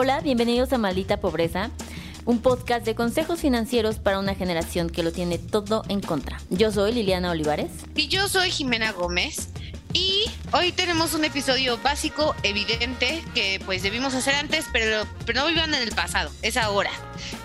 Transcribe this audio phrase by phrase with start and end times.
[0.00, 1.72] Hola, bienvenidos a Maldita Pobreza,
[2.24, 6.40] un podcast de consejos financieros para una generación que lo tiene todo en contra.
[6.50, 7.72] Yo soy Liliana Olivares.
[7.96, 9.48] Y yo soy Jimena Gómez.
[9.92, 15.48] Y hoy tenemos un episodio básico, evidente, que pues debimos hacer antes, pero, pero no
[15.48, 16.92] vivan en el pasado, es ahora,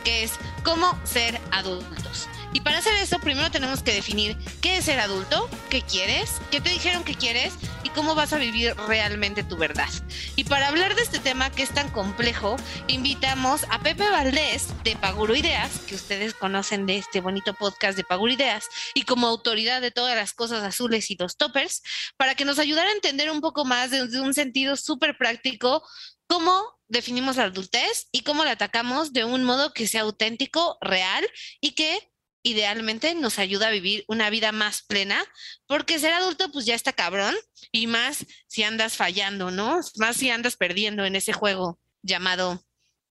[0.04, 2.28] que es cómo ser adultos.
[2.54, 6.62] Y para hacer eso, primero tenemos que definir qué es ser adulto, qué quieres, qué
[6.62, 9.90] te dijeron que quieres y cómo vas a vivir realmente tu verdad.
[10.36, 12.56] Y para hablar de este tema que es tan complejo,
[12.88, 18.04] invitamos a Pepe Valdés de Paguro Ideas, que ustedes conocen de este bonito podcast de
[18.04, 21.82] Paguro Ideas, y como autoridad de todas las cosas azules y los toppers,
[22.18, 25.84] para que nos ayudara a entender un poco más desde un sentido súper práctico
[26.28, 31.28] cómo definimos la adultez y cómo la atacamos de un modo que sea auténtico, real
[31.60, 32.13] y que
[32.44, 35.24] idealmente nos ayuda a vivir una vida más plena,
[35.66, 37.34] porque ser adulto pues ya está cabrón
[37.72, 39.80] y más si andas fallando, ¿no?
[39.98, 42.62] Más si andas perdiendo en ese juego llamado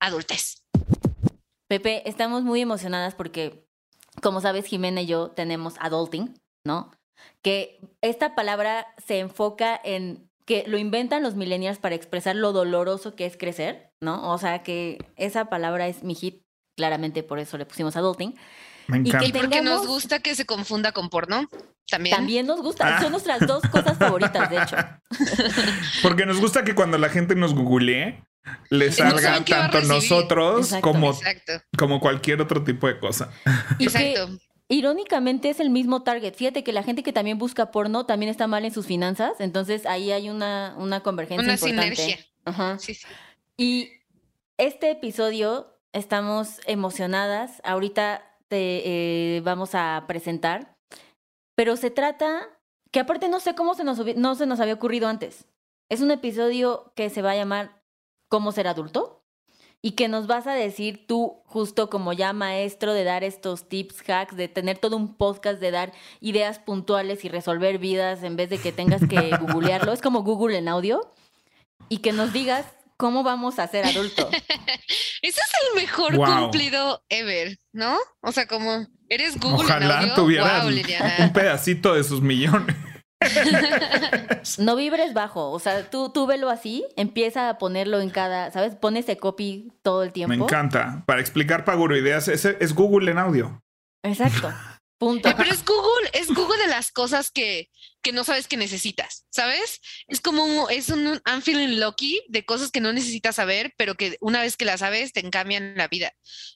[0.00, 0.62] adultez.
[1.68, 3.66] Pepe, estamos muy emocionadas porque,
[4.20, 6.90] como sabes, Jimena y yo tenemos adulting, ¿no?
[7.40, 13.14] Que esta palabra se enfoca en que lo inventan los millennials para expresar lo doloroso
[13.14, 14.30] que es crecer, ¿no?
[14.32, 16.42] O sea que esa palabra es mi hit,
[16.76, 18.34] claramente por eso le pusimos adulting.
[18.86, 19.26] Me encanta.
[19.26, 21.48] Y, porque nos gusta que se confunda con porno.
[21.90, 22.16] También.
[22.16, 23.00] También nos gusta.
[23.00, 24.76] Son nuestras dos cosas favoritas, de hecho.
[26.02, 28.22] Porque nos gusta que cuando la gente nos googlee,
[28.70, 31.12] le salgan tanto nosotros como,
[31.76, 33.30] como cualquier otro tipo de cosa.
[33.78, 34.38] Exacto.
[34.68, 36.34] irónicamente es el mismo target.
[36.34, 39.32] Fíjate que la gente que también busca porno también está mal en sus finanzas.
[39.38, 42.18] Entonces ahí hay una, una convergencia una Sinergia.
[42.44, 42.78] Ajá.
[42.78, 43.06] Sí, sí.
[43.56, 43.90] Y
[44.56, 47.60] este episodio estamos emocionadas.
[47.64, 48.22] Ahorita
[48.56, 50.76] eh, vamos a presentar.
[51.54, 52.48] Pero se trata,
[52.90, 55.46] que aparte no sé cómo se nos, no se nos había ocurrido antes.
[55.88, 57.82] Es un episodio que se va a llamar
[58.28, 59.22] ¿Cómo ser adulto?
[59.82, 64.08] Y que nos vas a decir tú, justo como ya maestro de dar estos tips,
[64.08, 68.48] hacks, de tener todo un podcast, de dar ideas puntuales y resolver vidas en vez
[68.48, 69.92] de que tengas que googlearlo.
[69.92, 71.12] Es como Google en audio.
[71.90, 72.64] Y que nos digas
[73.02, 74.28] ¿cómo vamos a ser adultos?
[75.22, 77.96] Ese es el mejor cumplido ever, ¿no?
[78.20, 79.64] O sea, como eres Google.
[79.64, 80.66] Ojalá tuvieras
[81.18, 82.76] un pedacito de sus millones.
[84.58, 88.74] no vibres bajo, o sea, tú, tú velo así, empieza a ponerlo en cada, ¿sabes?
[88.74, 90.36] Pon ese copy todo el tiempo.
[90.36, 91.04] Me encanta.
[91.06, 93.62] Para explicar Paguro Ideas, es Google en audio.
[94.02, 94.52] Exacto.
[95.22, 97.68] Pero es Google, es Google de las cosas que,
[98.02, 99.80] que no sabes que necesitas, ¿sabes?
[100.08, 104.16] Es como es un I'm feeling lucky de cosas que no necesitas saber, pero que
[104.20, 106.12] una vez que las sabes te cambian la vida.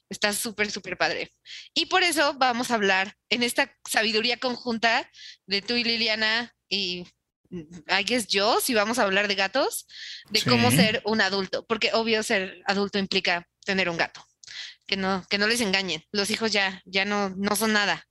[0.09, 1.33] Está súper, súper padre.
[1.73, 5.09] Y por eso vamos a hablar en esta sabiduría conjunta
[5.45, 7.07] de tú y Liliana y
[7.49, 9.87] I guess yo, si vamos a hablar de gatos,
[10.29, 14.25] de cómo ser un adulto, porque obvio ser adulto implica tener un gato.
[14.85, 16.03] Que no, que no les engañen.
[16.11, 18.05] Los hijos ya, ya no, no son nada.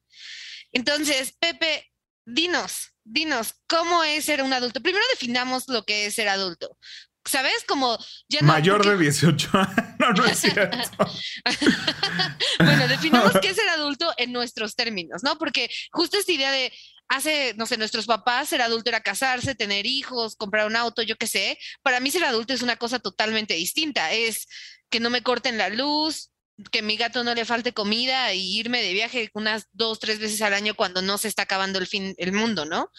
[0.73, 1.91] Entonces, Pepe,
[2.27, 4.81] dinos, dinos, ¿cómo es ser un adulto?
[4.81, 6.77] Primero definamos lo que es ser adulto.
[7.25, 7.65] ¿Sabes?
[7.67, 9.75] Como ya Mayor de 18 años.
[9.99, 10.77] No, no es cierto.
[12.59, 15.39] bueno, definamos qué es ser adulto en nuestros términos, ¿no?
[15.39, 16.71] Porque justo esta idea de
[17.09, 21.17] hace, no sé, nuestros papás, ser adulto era casarse, tener hijos, comprar un auto, yo
[21.17, 21.59] qué sé.
[21.83, 24.13] Para mí ser adulto es una cosa totalmente distinta.
[24.13, 24.47] Es
[24.91, 26.31] que no me corten la luz,
[26.71, 30.41] que mi gato no le falte comida y irme de viaje unas dos, tres veces
[30.43, 32.91] al año cuando no se está acabando el fin, el mundo, ¿no?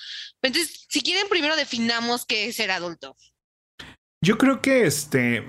[0.42, 3.16] Entonces, si quieren, primero definamos qué es ser adulto.
[4.22, 5.48] Yo creo que este,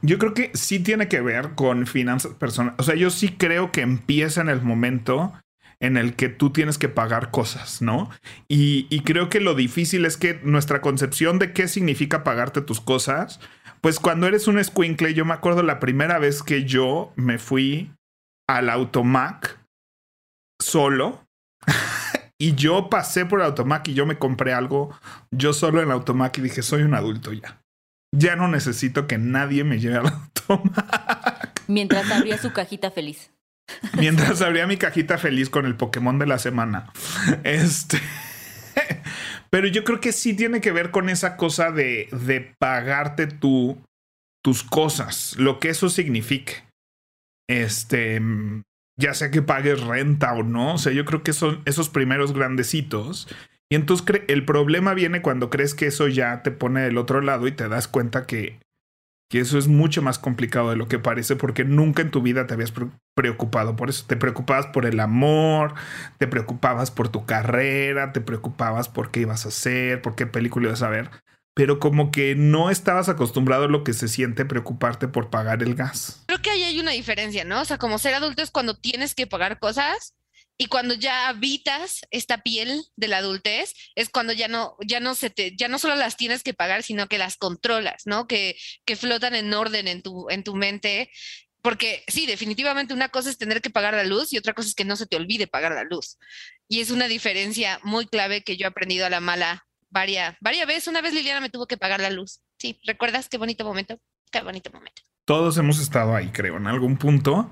[0.00, 2.78] yo creo que sí tiene que ver con finanzas personales.
[2.78, 5.32] O sea, yo sí creo que empieza en el momento
[5.80, 8.08] en el que tú tienes que pagar cosas, ¿no?
[8.46, 12.80] Y, y creo que lo difícil es que nuestra concepción de qué significa pagarte tus
[12.80, 13.40] cosas
[13.82, 17.92] pues cuando eres un squinkle, yo me acuerdo la primera vez que yo me fui
[18.48, 19.58] al Automac
[20.60, 21.26] solo.
[22.40, 24.96] y yo pasé por el Automac y yo me compré algo
[25.30, 27.60] yo solo en el Automac y dije, soy un adulto ya.
[28.14, 31.62] Ya no necesito que nadie me lleve al Automac.
[31.66, 33.32] Mientras abría su cajita feliz.
[33.98, 36.92] Mientras abría mi cajita feliz con el Pokémon de la semana.
[37.42, 38.00] Este.
[39.52, 43.78] Pero yo creo que sí tiene que ver con esa cosa de, de pagarte tú
[44.42, 46.64] tus cosas, lo que eso signifique.
[47.48, 48.20] Este,
[48.98, 52.32] ya sea que pagues renta o no, o sea, yo creo que son esos primeros
[52.32, 53.28] grandecitos.
[53.70, 57.46] Y entonces el problema viene cuando crees que eso ya te pone del otro lado
[57.46, 58.58] y te das cuenta que
[59.32, 62.46] que eso es mucho más complicado de lo que parece porque nunca en tu vida
[62.46, 62.70] te habías
[63.14, 64.04] preocupado por eso.
[64.06, 65.72] Te preocupabas por el amor,
[66.18, 70.66] te preocupabas por tu carrera, te preocupabas por qué ibas a hacer, por qué película
[70.66, 71.08] ibas a ver.
[71.54, 75.76] pero como que no estabas acostumbrado a lo que se siente preocuparte por pagar el
[75.76, 76.24] gas.
[76.26, 77.62] Creo que ahí hay una diferencia, ¿no?
[77.62, 80.14] O sea, como ser adulto es cuando tienes que pagar cosas
[80.58, 85.14] y cuando ya habitas esta piel de la adultez es cuando ya no ya no
[85.14, 88.56] se te ya no solo las tienes que pagar sino que las controlas no que,
[88.84, 91.10] que flotan en orden en tu en tu mente
[91.62, 94.74] porque sí definitivamente una cosa es tener que pagar la luz y otra cosa es
[94.74, 96.18] que no se te olvide pagar la luz.
[96.68, 100.66] Y es una diferencia muy clave que yo he aprendido a la mala varias varias
[100.66, 100.88] veces.
[100.88, 102.40] Una vez Liliana me tuvo que pagar la luz.
[102.58, 104.00] Sí recuerdas qué bonito momento
[104.32, 107.50] qué bonito momento todos hemos estado ahí creo en algún punto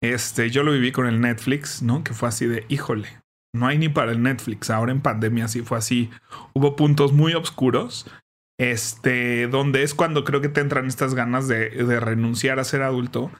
[0.00, 2.04] este, yo lo viví con el Netflix, ¿no?
[2.04, 3.08] Que fue así de, híjole,
[3.52, 4.70] no hay ni para el Netflix.
[4.70, 6.10] Ahora en pandemia sí fue así.
[6.54, 8.06] Hubo puntos muy oscuros.
[8.60, 12.82] Este, donde es cuando creo que te entran estas ganas de, de renunciar a ser
[12.82, 13.30] adulto.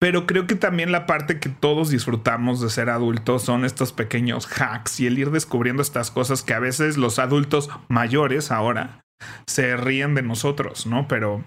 [0.00, 4.46] Pero creo que también la parte que todos disfrutamos de ser adultos son estos pequeños
[4.46, 9.04] hacks y el ir descubriendo estas cosas que a veces los adultos mayores ahora
[9.48, 11.08] se ríen de nosotros, ¿no?
[11.08, 11.44] Pero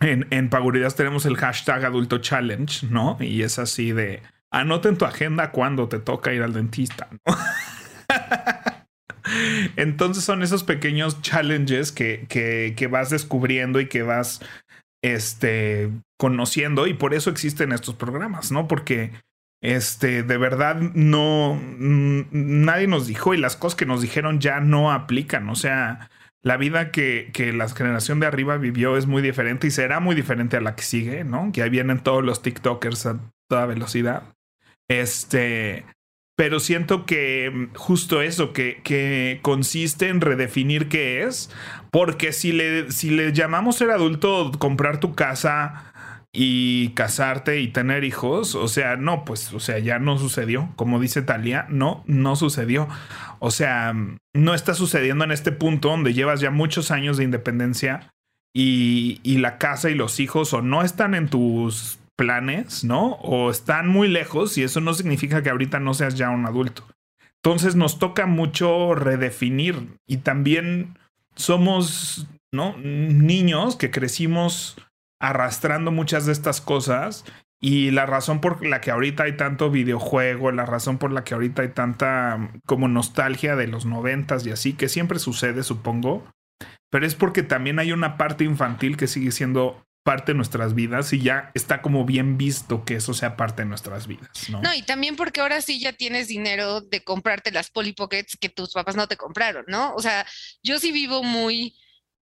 [0.00, 3.16] en, en tenemos el hashtag adulto challenge, ¿no?
[3.20, 7.20] Y es así de anota en tu agenda cuando te toca ir al dentista, ¿no?
[9.76, 14.40] Entonces son esos pequeños challenges que, que, que, vas descubriendo y que vas
[15.02, 18.66] este, conociendo y por eso existen estos programas, ¿no?
[18.66, 19.12] Porque
[19.62, 24.90] este, de verdad no, nadie nos dijo y las cosas que nos dijeron ya no
[24.90, 26.08] aplican, o sea,
[26.42, 30.14] la vida que, que, la generación de arriba vivió es muy diferente y será muy
[30.14, 31.50] diferente a la que sigue, ¿no?
[31.52, 34.22] Que ahí vienen todos los TikTokers a toda velocidad.
[34.88, 35.84] Este,
[36.40, 41.50] pero siento que mm, justo eso, que, que consiste en redefinir qué es,
[41.90, 45.89] porque si le, si le llamamos ser adulto, comprar tu casa,
[46.32, 50.70] y casarte y tener hijos, o sea, no, pues, o sea, ya no sucedió.
[50.76, 52.88] Como dice Talía, no, no sucedió.
[53.40, 53.94] O sea,
[54.34, 58.12] no está sucediendo en este punto donde llevas ya muchos años de independencia
[58.54, 63.12] y, y la casa y los hijos o no están en tus planes, ¿no?
[63.22, 66.86] O están muy lejos y eso no significa que ahorita no seas ya un adulto.
[67.42, 70.98] Entonces nos toca mucho redefinir y también
[71.34, 72.76] somos, ¿no?
[72.76, 74.76] Niños que crecimos
[75.20, 77.24] arrastrando muchas de estas cosas
[77.60, 81.34] y la razón por la que ahorita hay tanto videojuego, la razón por la que
[81.34, 86.26] ahorita hay tanta como nostalgia de los noventas y así, que siempre sucede, supongo,
[86.90, 91.12] pero es porque también hay una parte infantil que sigue siendo parte de nuestras vidas
[91.12, 94.62] y ya está como bien visto que eso sea parte de nuestras vidas, ¿no?
[94.62, 98.48] No, y también porque ahora sí ya tienes dinero de comprarte las Polly Pockets que
[98.48, 99.94] tus papás no te compraron, ¿no?
[99.94, 100.26] O sea,
[100.62, 101.76] yo sí vivo muy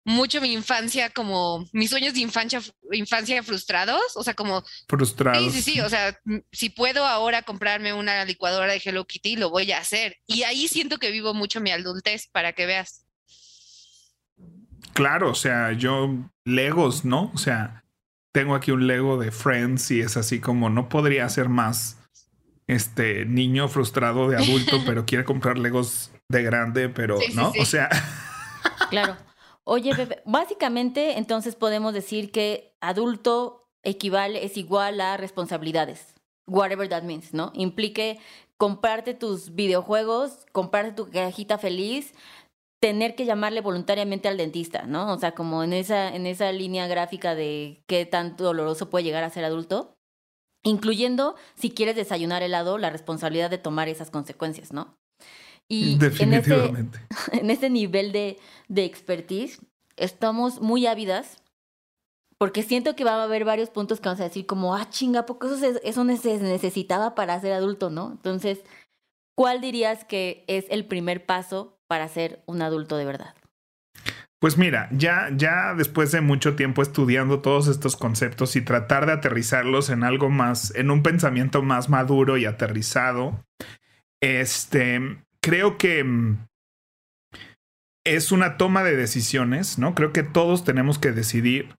[0.04, 2.60] mucho mi infancia como mis sueños de infancia,
[2.90, 4.64] infancia frustrados, o sea, como...
[4.88, 5.52] Frustrados.
[5.52, 6.18] Sí, sí, sí, o sea,
[6.50, 10.16] si puedo ahora comprarme una licuadora de Hello Kitty, lo voy a hacer.
[10.26, 13.06] Y ahí siento que vivo mucho mi adultez, para que veas.
[14.94, 16.10] Claro, o sea, yo,
[16.44, 17.30] Legos, ¿no?
[17.34, 17.84] O sea,
[18.32, 21.98] tengo aquí un Lego de Friends y es así como no podría ser más
[22.66, 27.88] este niño frustrado de adulto, pero quiere comprar Legos de grande, pero no, o sea...
[28.90, 29.16] Claro.
[29.64, 29.92] Oye,
[30.24, 36.14] básicamente entonces podemos decir que adulto equivale, es igual a responsabilidades,
[36.46, 37.52] whatever that means, ¿no?
[37.54, 38.18] Implique
[38.56, 42.14] comprarte tus videojuegos, comprarte tu cajita feliz,
[42.80, 45.12] tener que llamarle voluntariamente al dentista, ¿no?
[45.12, 49.22] O sea, como en esa, en esa línea gráfica de qué tan doloroso puede llegar
[49.22, 49.94] a ser adulto,
[50.64, 54.96] incluyendo si quieres desayunar helado, la responsabilidad de tomar esas consecuencias, ¿no?
[55.72, 57.00] Y Definitivamente.
[57.32, 58.38] En ese, nivel de,
[58.68, 59.58] de expertise,
[59.96, 61.42] estamos muy ávidas
[62.36, 65.26] porque siento que va a haber varios puntos que vamos a decir como, ah, chinga,
[65.26, 68.10] porque eso se, eso se necesitaba para ser adulto, ¿no?
[68.10, 68.64] Entonces,
[69.36, 73.34] ¿cuál dirías que es el primer paso para ser un adulto de verdad?
[74.40, 79.12] Pues mira, ya, ya después de mucho tiempo estudiando todos estos conceptos y tratar de
[79.12, 83.40] aterrizarlos en algo más, en un pensamiento más maduro y aterrizado,
[84.20, 86.46] este, creo que mm,
[88.04, 89.94] es una toma de decisiones, ¿no?
[89.94, 91.74] Creo que todos tenemos que decidir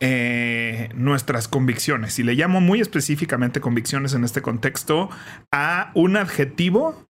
[0.00, 2.18] eh, nuestras convicciones.
[2.18, 5.10] Y le llamo muy específicamente convicciones en este contexto
[5.52, 7.08] a un adjetivo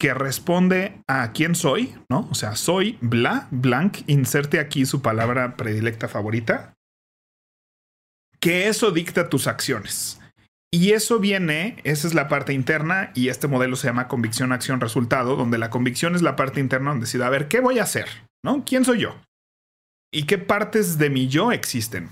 [0.00, 2.28] que responde a quién soy, ¿no?
[2.30, 6.74] O sea, soy bla, blank, inserte aquí su palabra predilecta favorita.
[8.38, 10.17] Que eso dicta tus acciones.
[10.70, 14.80] Y eso viene, esa es la parte interna y este modelo se llama convicción, acción,
[14.80, 17.84] resultado, donde la convicción es la parte interna donde decide, a ver, ¿qué voy a
[17.84, 18.06] hacer?
[18.44, 18.64] ¿No?
[18.66, 19.16] ¿Quién soy yo?
[20.12, 22.10] ¿Y qué partes de mi yo existen?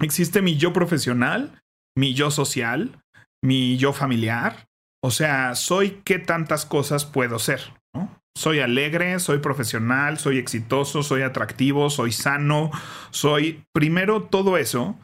[0.00, 1.62] Existe mi yo profesional,
[1.96, 3.02] mi yo social,
[3.42, 4.68] mi yo familiar.
[5.02, 7.60] O sea, soy qué tantas cosas puedo ser,
[7.94, 8.20] ¿no?
[8.36, 12.70] soy alegre, soy profesional, soy exitoso, soy atractivo, soy sano,
[13.10, 14.98] soy primero todo eso.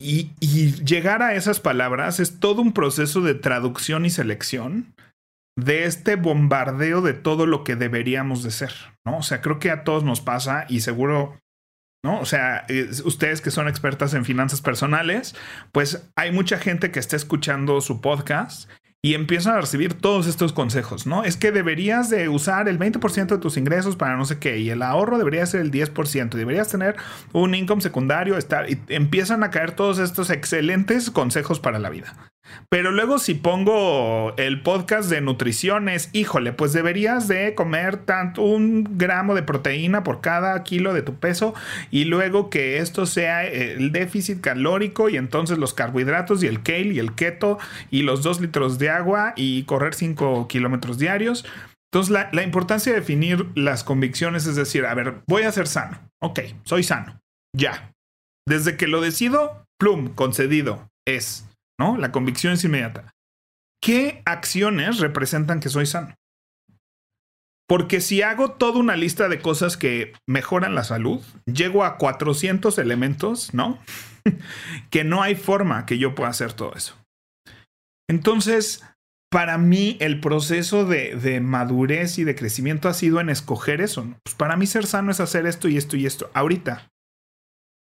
[0.00, 0.30] Y,
[0.84, 4.94] llegar a esas palabras es todo un proceso de traducción y selección
[5.58, 8.72] de este bombardeo de todo lo que deberíamos de ser,
[9.04, 9.18] ¿no?
[9.18, 11.36] O sea, creo que a todos nos pasa y seguro,
[12.04, 12.20] ¿no?
[12.20, 12.64] O sea,
[13.04, 15.34] ustedes que son expertas en finanzas personales,
[15.72, 20.52] pues hay mucha gente que está escuchando su podcast y empiezan a recibir todos estos
[20.52, 21.22] consejos, ¿no?
[21.22, 24.70] Es que deberías de usar el 20% de tus ingresos para no sé qué y
[24.70, 26.96] el ahorro debería ser el 10%, deberías tener
[27.32, 32.16] un income secundario, estar, y empiezan a caer todos estos excelentes consejos para la vida.
[32.70, 38.98] Pero luego si pongo el podcast de nutriciones, híjole, pues deberías de comer tanto un
[38.98, 41.54] gramo de proteína por cada kilo de tu peso
[41.90, 46.94] y luego que esto sea el déficit calórico y entonces los carbohidratos y el kale
[46.94, 47.58] y el keto
[47.90, 51.46] y los dos litros de agua y correr 5 kilómetros diarios.
[51.90, 55.66] Entonces la, la importancia de definir las convicciones es decir, a ver, voy a ser
[55.66, 55.98] sano.
[56.20, 57.18] Ok, soy sano.
[57.56, 57.92] Ya.
[58.46, 60.88] Desde que lo decido, plum, concedido.
[61.06, 61.47] Es
[61.78, 61.96] ¿no?
[61.96, 63.12] La convicción es inmediata.
[63.82, 66.14] ¿Qué acciones representan que soy sano?
[67.68, 72.78] Porque si hago toda una lista de cosas que mejoran la salud, llego a 400
[72.78, 73.78] elementos, ¿no?
[74.90, 76.96] que no hay forma que yo pueda hacer todo eso.
[78.08, 78.82] Entonces,
[79.30, 84.14] para mí el proceso de, de, madurez y de crecimiento ha sido en escoger eso.
[84.24, 86.30] Pues para mí ser sano es hacer esto y esto y esto.
[86.32, 86.88] Ahorita,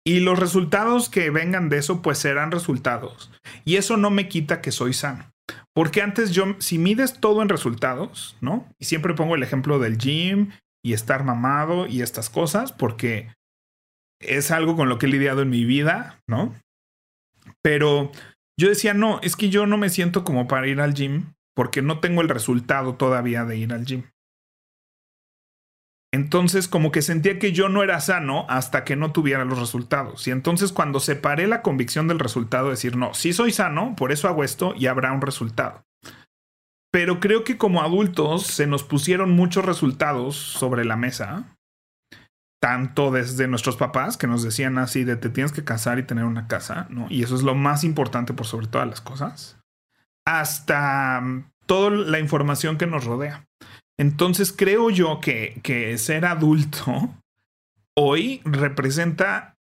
[0.05, 3.31] y los resultados que vengan de eso, pues serán resultados.
[3.65, 5.31] Y eso no me quita que soy sano.
[5.73, 8.67] Porque antes yo, si mides todo en resultados, ¿no?
[8.79, 10.51] Y siempre pongo el ejemplo del gym
[10.83, 13.33] y estar mamado y estas cosas, porque
[14.19, 16.55] es algo con lo que he lidiado en mi vida, ¿no?
[17.61, 18.11] Pero
[18.59, 21.81] yo decía, no, es que yo no me siento como para ir al gym porque
[21.81, 24.03] no tengo el resultado todavía de ir al gym.
[26.11, 30.27] Entonces como que sentía que yo no era sano hasta que no tuviera los resultados.
[30.27, 34.27] Y entonces cuando separé la convicción del resultado, decir, no, sí soy sano, por eso
[34.27, 35.83] hago esto y habrá un resultado.
[36.91, 41.55] Pero creo que como adultos se nos pusieron muchos resultados sobre la mesa,
[42.59, 46.25] tanto desde nuestros papás que nos decían así de te tienes que casar y tener
[46.25, 47.05] una casa, ¿no?
[47.09, 49.59] Y eso es lo más importante por sobre todas las cosas,
[50.25, 53.45] hasta mm, toda la información que nos rodea.
[53.99, 57.13] Entonces creo yo que, ser adulto
[57.97, 59.57] hoy representa,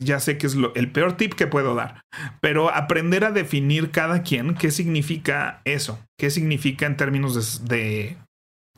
[0.00, 2.02] ya sé que es el peor tip que puedo dar,
[2.40, 8.16] pero aprender a definir cada quien qué significa eso, qué significa en términos de,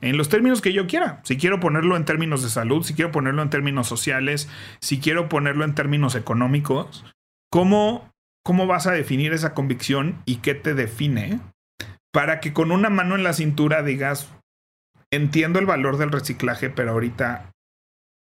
[0.00, 1.21] en los términos que yo quiera.
[1.25, 4.49] Si quiero ponerlo en términos de salud, si quiero ponerlo en términos sociales,
[4.81, 7.05] si quiero ponerlo en términos económicos,
[7.50, 8.11] ¿cómo,
[8.43, 11.40] cómo vas a definir esa convicción y qué te define
[12.12, 14.29] para que con una mano en la cintura digas,
[15.12, 17.52] entiendo el valor del reciclaje, pero ahorita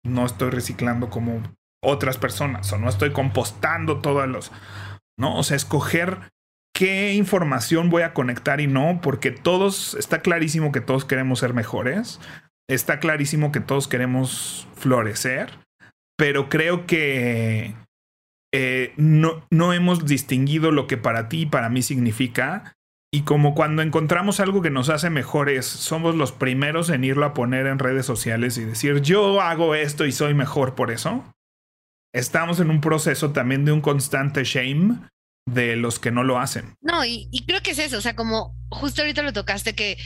[0.04, 1.42] no estoy reciclando como
[1.82, 4.52] otras personas o no estoy compostando todos los,
[5.18, 5.36] ¿no?
[5.36, 6.30] O sea, escoger
[6.74, 11.54] qué información voy a conectar y no, porque todos, está clarísimo que todos queremos ser
[11.54, 12.20] mejores,
[12.68, 15.50] está clarísimo que todos queremos florecer,
[16.16, 17.74] pero creo que
[18.54, 22.74] eh, no, no hemos distinguido lo que para ti y para mí significa
[23.14, 27.34] y como cuando encontramos algo que nos hace mejores, somos los primeros en irlo a
[27.34, 31.22] poner en redes sociales y decir, yo hago esto y soy mejor por eso.
[32.14, 34.96] Estamos en un proceso también de un constante shame
[35.46, 36.74] de los que no lo hacen.
[36.80, 39.98] No, y, creo que es eso, o sea, como justo ahorita lo tocaste, que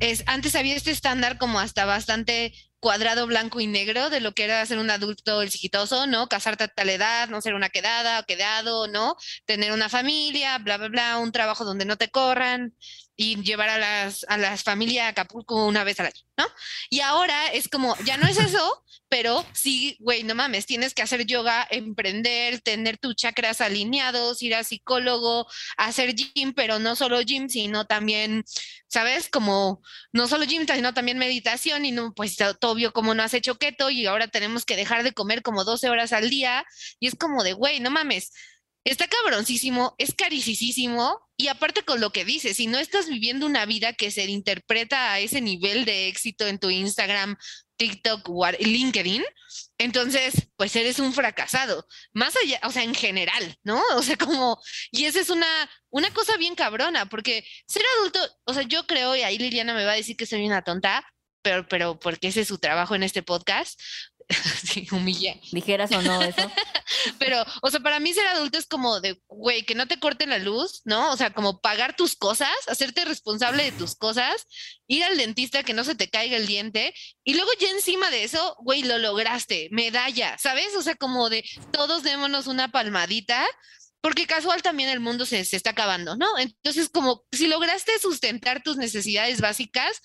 [0.00, 4.44] es, antes había este estándar como hasta bastante cuadrado blanco y negro de lo que
[4.44, 6.28] era ser un adulto exitoso, ¿no?
[6.28, 9.16] Casarte a tal edad, no ser una quedada o quedado, ¿no?
[9.44, 12.74] Tener una familia, bla, bla, bla, un trabajo donde no te corran
[13.16, 16.46] y llevar a las, a las familias a Acapulco una vez al año, ¿no?
[16.90, 21.02] Y ahora es como, ya no es eso, pero sí, güey, no mames, tienes que
[21.02, 25.46] hacer yoga, emprender, tener tus chakras alineados, ir a psicólogo,
[25.76, 28.44] hacer gym, pero no solo gym, sino también,
[28.88, 29.30] ¿sabes?
[29.30, 29.82] Como
[30.12, 33.90] no solo gym, sino también meditación y no, pues obvio como no has hecho keto
[33.90, 36.64] y ahora tenemos que dejar de comer como 12 horas al día
[37.00, 38.32] y es como de, güey, no mames
[38.86, 43.66] Está cabroncísimo, es caricísimo y aparte con lo que dices, si no estás viviendo una
[43.66, 47.36] vida que se interpreta a ese nivel de éxito en tu Instagram,
[47.78, 49.24] TikTok LinkedIn,
[49.78, 51.88] entonces pues eres un fracasado.
[52.12, 53.82] Más allá, o sea, en general, ¿no?
[53.96, 54.62] O sea, como,
[54.92, 55.48] y esa es una,
[55.90, 59.84] una cosa bien cabrona, porque ser adulto, o sea, yo creo, y ahí Liliana me
[59.84, 61.04] va a decir que soy una tonta,
[61.42, 63.80] pero, pero porque ese es su trabajo en este podcast,
[64.64, 65.36] sí, humilla.
[65.52, 66.50] Dijeras o no eso.
[67.18, 70.30] Pero, o sea, para mí ser adulto es como de, güey, que no te corten
[70.30, 71.12] la luz, ¿no?
[71.12, 74.46] O sea, como pagar tus cosas, hacerte responsable de tus cosas,
[74.88, 78.24] ir al dentista que no se te caiga el diente y luego ya encima de
[78.24, 80.74] eso, güey, lo lograste, medalla, ¿sabes?
[80.76, 83.46] O sea, como de todos démonos una palmadita
[84.00, 86.38] porque casual también el mundo se, se, está acabando, ¿no?
[86.38, 90.00] Entonces, como si lograste sustentar tus necesidades básicas,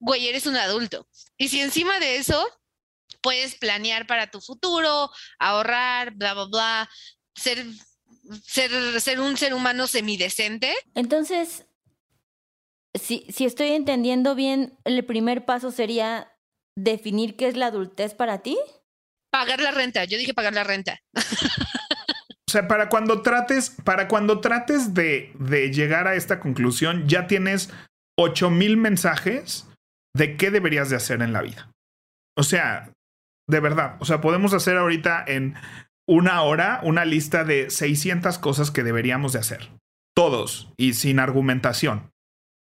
[0.00, 1.08] güey, eres un adulto.
[1.36, 2.44] Y si encima de eso
[3.24, 6.90] puedes planear para tu futuro, ahorrar, bla, bla, bla,
[7.34, 7.64] ser,
[8.44, 10.74] ser, ser un ser humano semidecente.
[10.94, 11.66] Entonces,
[12.92, 16.30] si, si estoy entendiendo bien, el primer paso sería
[16.76, 18.58] definir qué es la adultez para ti.
[19.32, 21.00] Pagar la renta, yo dije pagar la renta.
[22.46, 27.26] O sea, para cuando trates, para cuando trates de, de llegar a esta conclusión, ya
[27.26, 27.68] tienes
[28.16, 29.66] ocho mil mensajes
[30.14, 31.72] de qué deberías de hacer en la vida.
[32.36, 32.92] O sea,
[33.48, 35.54] de verdad, o sea, podemos hacer ahorita en
[36.06, 39.70] una hora una lista de 600 cosas que deberíamos de hacer.
[40.14, 42.10] Todos y sin argumentación.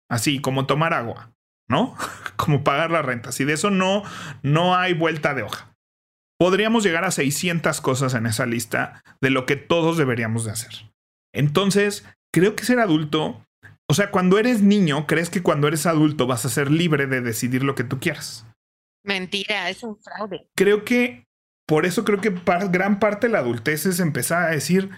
[0.09, 1.33] Así como tomar agua,
[1.67, 1.95] ¿no?
[2.35, 3.31] como pagar la renta.
[3.31, 4.03] Si de eso no,
[4.43, 5.73] no hay vuelta de hoja.
[6.37, 10.91] Podríamos llegar a 600 cosas en esa lista de lo que todos deberíamos de hacer.
[11.33, 13.45] Entonces, creo que ser adulto
[13.87, 17.21] o sea, cuando eres niño, crees que cuando eres adulto vas a ser libre de
[17.21, 18.47] decidir lo que tú quieras.
[19.05, 20.49] Mentira, es un fraude.
[20.55, 21.25] Creo que
[21.67, 22.35] por eso creo que
[22.69, 24.89] gran parte de la adultez es empezar a decir,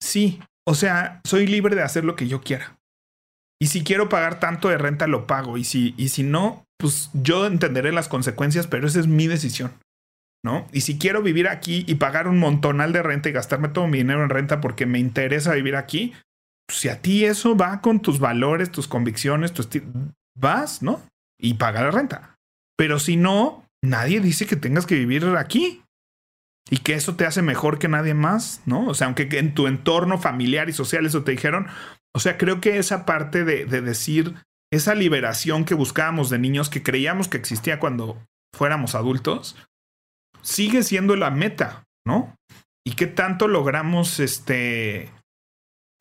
[0.00, 2.78] sí, o sea, soy libre de hacer lo que yo quiera.
[3.60, 5.56] Y si quiero pagar tanto de renta, lo pago.
[5.56, 9.72] Y si, y si no, pues yo entenderé las consecuencias, pero esa es mi decisión.
[10.44, 10.66] ¿No?
[10.72, 13.96] Y si quiero vivir aquí y pagar un montonal de renta y gastarme todo mi
[13.96, 16.12] dinero en renta porque me interesa vivir aquí,
[16.70, 19.62] si a ti eso va con tus valores, tus convicciones, tu
[20.36, 21.00] vas, ¿no?
[21.40, 22.33] Y paga la renta.
[22.76, 25.82] Pero si no, nadie dice que tengas que vivir aquí.
[26.70, 28.86] Y que eso te hace mejor que nadie más, ¿no?
[28.86, 31.66] O sea, aunque en tu entorno familiar y social eso te dijeron.
[32.14, 34.34] O sea, creo que esa parte de, de decir,
[34.72, 38.16] esa liberación que buscábamos de niños, que creíamos que existía cuando
[38.54, 39.56] fuéramos adultos,
[40.40, 42.34] sigue siendo la meta, ¿no?
[42.86, 45.10] Y qué tanto logramos este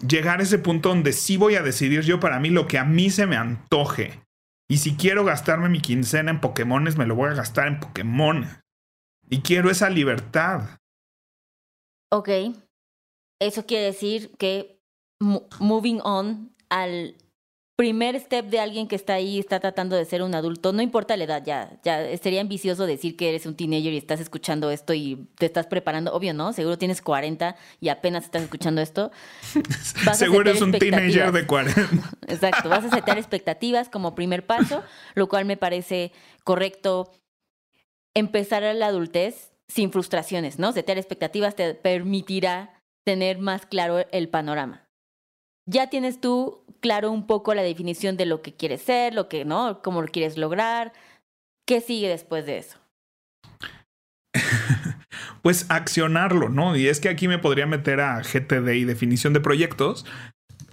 [0.05, 2.85] llegar a ese punto donde sí voy a decidir yo para mí lo que a
[2.85, 4.22] mí se me antoje.
[4.73, 8.47] Y si quiero gastarme mi quincena en Pokémones, me lo voy a gastar en Pokémon.
[9.29, 10.79] Y quiero esa libertad.
[12.11, 12.29] Ok.
[13.39, 14.81] Eso quiere decir que
[15.59, 17.15] moving on al
[17.75, 21.17] primer step de alguien que está ahí, está tratando de ser un adulto, no importa
[21.17, 24.93] la edad, ya, ya sería ambicioso decir que eres un teenager y estás escuchando esto
[24.93, 26.53] y te estás preparando, obvio, ¿no?
[26.53, 29.11] Seguro tienes 40 y apenas estás escuchando esto.
[30.13, 31.81] Seguro es un teenager de 40.
[32.27, 34.83] Exacto, vas a setear expectativas como primer paso,
[35.15, 36.11] lo cual me parece
[36.43, 37.11] correcto
[38.13, 40.71] empezar a la adultez sin frustraciones, ¿no?
[40.73, 44.87] Setear expectativas te permitirá tener más claro el panorama.
[45.65, 49.45] Ya tienes tú claro un poco la definición de lo que quieres ser, lo que,
[49.45, 49.81] ¿no?
[49.81, 50.91] Cómo lo quieres lograr.
[51.65, 52.77] ¿Qué sigue después de eso?
[55.41, 56.75] pues accionarlo, ¿no?
[56.75, 60.05] Y es que aquí me podría meter a GTD y definición de proyectos,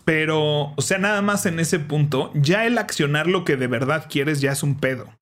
[0.05, 4.07] pero, o sea, nada más en ese punto, ya el accionar lo que de verdad
[4.11, 5.13] quieres ya es un pedo.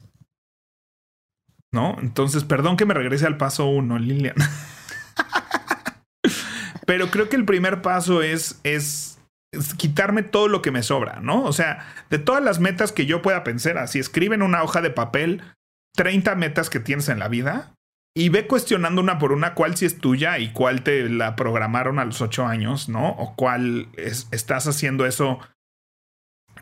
[1.71, 1.99] ¿No?
[2.01, 4.37] Entonces, perdón que me regrese al paso uno, Lilian.
[6.87, 9.18] pero creo que el primer paso es, es
[9.77, 11.45] quitarme todo lo que me sobra, ¿no?
[11.45, 14.81] O sea, de todas las metas que yo pueda pensar, así escribe en una hoja
[14.81, 15.43] de papel
[15.97, 17.75] 30 metas que tienes en la vida
[18.15, 21.99] y ve cuestionando una por una cuál sí es tuya y cuál te la programaron
[21.99, 23.11] a los 8 años, ¿no?
[23.11, 25.39] O cuál estás haciendo eso,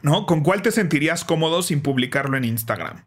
[0.03, 0.27] ¿no?
[0.27, 3.07] ¿Con cuál te sentirías cómodo sin publicarlo en Instagram?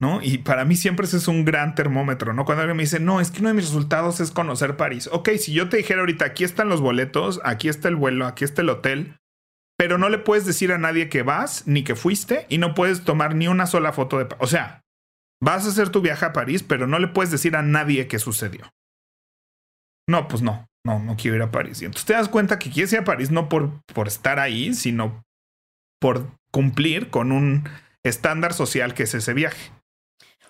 [0.00, 0.22] ¿No?
[0.22, 2.44] Y para mí siempre ese es un gran termómetro, ¿no?
[2.44, 5.08] Cuando alguien me dice, no, es que uno de mis resultados es conocer París.
[5.12, 8.44] Ok, si yo te dijera ahorita, aquí están los boletos, aquí está el vuelo, aquí
[8.44, 9.16] está el hotel,
[9.76, 13.04] pero no le puedes decir a nadie que vas ni que fuiste y no puedes
[13.04, 14.28] tomar ni una sola foto de...
[14.38, 14.82] O sea,
[15.42, 18.18] vas a hacer tu viaje a París, pero no le puedes decir a nadie qué
[18.18, 18.70] sucedió.
[20.08, 21.82] No, pues no, no, no quiero ir a París.
[21.82, 24.74] Y entonces te das cuenta que quieres ir a París no por, por estar ahí,
[24.74, 25.22] sino
[26.00, 27.68] por cumplir con un
[28.04, 29.70] estándar social que es ese viaje.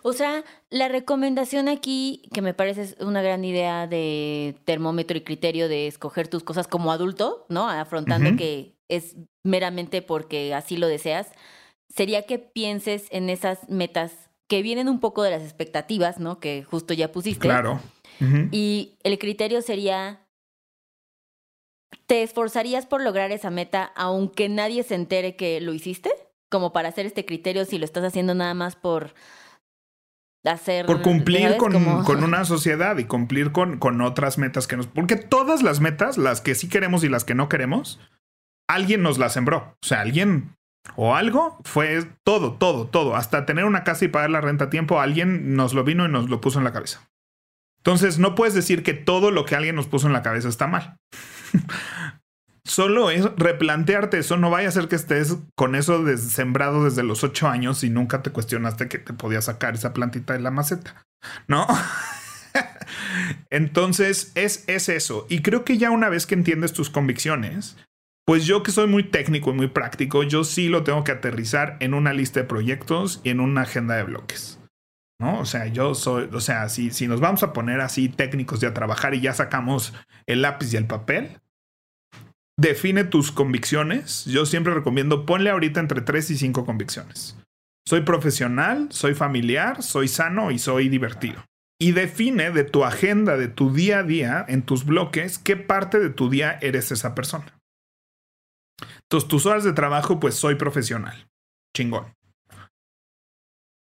[0.02, 5.68] O sea, la recomendación aquí, que me parece una gran idea de termómetro y criterio
[5.68, 7.68] de escoger tus cosas como adulto, ¿no?
[7.68, 11.28] Afrontando que es meramente porque así lo deseas,
[11.88, 14.12] sería que pienses en esas metas
[14.48, 16.40] que vienen un poco de las expectativas, ¿no?
[16.40, 17.48] Que justo ya pusiste.
[17.48, 17.80] Claro.
[18.50, 20.26] Y el criterio sería,
[22.06, 26.10] ¿te esforzarías por lograr esa meta aunque nadie se entere que lo hiciste?
[26.50, 29.14] Como para hacer este criterio si lo estás haciendo nada más por
[30.44, 30.86] hacer.
[30.86, 34.86] Por cumplir con, con, una sociedad y cumplir con, con otras metas que nos.
[34.86, 38.00] Porque todas las metas, las que sí queremos y las que no queremos,
[38.68, 39.76] alguien nos las sembró.
[39.82, 40.56] O sea, alguien
[40.96, 43.16] o algo fue todo, todo, todo.
[43.16, 46.08] Hasta tener una casa y pagar la renta a tiempo, alguien nos lo vino y
[46.08, 47.08] nos lo puso en la cabeza.
[47.78, 50.66] Entonces, no puedes decir que todo lo que alguien nos puso en la cabeza está
[50.66, 50.98] mal.
[52.68, 54.36] Solo es replantearte eso.
[54.36, 58.22] No vaya a ser que estés con eso sembrado desde los ocho años y nunca
[58.22, 61.02] te cuestionaste que te podía sacar esa plantita de la maceta.
[61.46, 61.66] ¿No?
[63.50, 65.26] Entonces, es, es eso.
[65.30, 67.78] Y creo que ya una vez que entiendes tus convicciones,
[68.26, 71.78] pues yo que soy muy técnico y muy práctico, yo sí lo tengo que aterrizar
[71.80, 74.60] en una lista de proyectos y en una agenda de bloques.
[75.18, 75.40] ¿No?
[75.40, 78.68] O sea, yo soy, o sea, si, si nos vamos a poner así técnicos ya
[78.68, 79.94] a trabajar y ya sacamos
[80.26, 81.40] el lápiz y el papel,
[82.58, 84.26] define tus convicciones.
[84.26, 87.38] Yo siempre recomiendo ponle ahorita entre 3 y 5 convicciones.
[87.86, 91.42] Soy profesional, soy familiar, soy sano y soy divertido.
[91.80, 95.98] Y define de tu agenda, de tu día a día, en tus bloques, qué parte
[96.00, 97.58] de tu día eres esa persona.
[99.04, 101.28] Entonces, tus horas de trabajo, pues soy profesional.
[101.74, 102.12] Chingón.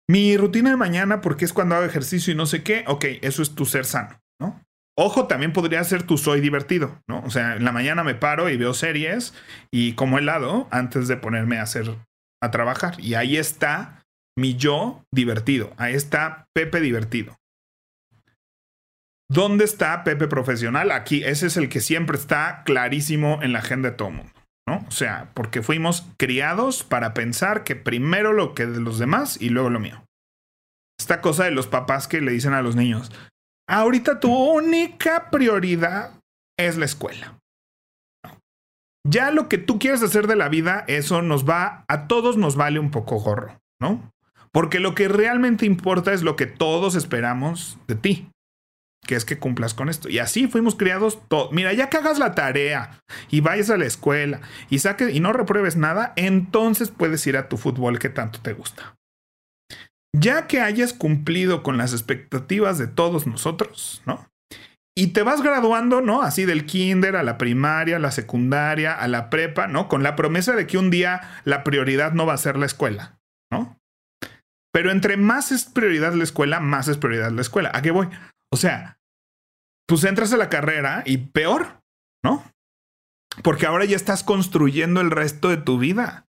[0.08, 3.42] Mi rutina de mañana, porque es cuando hago ejercicio y no sé qué, ok, eso
[3.42, 4.62] es tu ser sano, ¿no?
[5.02, 7.22] Ojo, también podría ser tu soy divertido, ¿no?
[7.22, 9.34] O sea, en la mañana me paro y veo series
[9.72, 11.96] y como helado antes de ponerme a hacer,
[12.44, 13.00] a trabajar.
[13.00, 14.04] Y ahí está
[14.38, 15.72] mi yo divertido.
[15.78, 17.38] Ahí está Pepe divertido.
[19.32, 20.92] ¿Dónde está Pepe profesional?
[20.92, 24.34] Aquí, ese es el que siempre está clarísimo en la agenda de todo mundo,
[24.68, 24.84] ¿no?
[24.86, 29.48] O sea, porque fuimos criados para pensar que primero lo que de los demás y
[29.48, 30.04] luego lo mío.
[31.00, 33.14] Esta cosa de los papás que le dicen a los niños,
[33.70, 36.20] Ahorita tu única prioridad
[36.58, 37.38] es la escuela.
[39.08, 42.56] Ya lo que tú quieres hacer de la vida, eso nos va, a todos nos
[42.56, 44.12] vale un poco gorro, ¿no?
[44.52, 48.32] Porque lo que realmente importa es lo que todos esperamos de ti,
[49.06, 50.10] que es que cumplas con esto.
[50.10, 51.52] Y así fuimos criados todos.
[51.52, 55.32] Mira, ya que hagas la tarea y vayas a la escuela y saques y no
[55.32, 58.96] repruebes nada, entonces puedes ir a tu fútbol que tanto te gusta.
[60.16, 64.28] Ya que hayas cumplido con las expectativas de todos nosotros, ¿no?
[64.98, 66.24] Y te vas graduando, ¿no?
[66.24, 69.88] Así del kinder a la primaria, a la secundaria, a la prepa, ¿no?
[69.88, 73.20] Con la promesa de que un día la prioridad no va a ser la escuela,
[73.52, 73.78] ¿no?
[74.74, 77.72] Pero entre más es prioridad la escuela, más es prioridad la escuela.
[77.74, 78.10] ¿A qué voy?
[78.52, 79.00] O sea,
[79.88, 81.82] pues entras a la carrera y peor,
[82.24, 82.44] ¿no?
[83.44, 86.28] Porque ahora ya estás construyendo el resto de tu vida.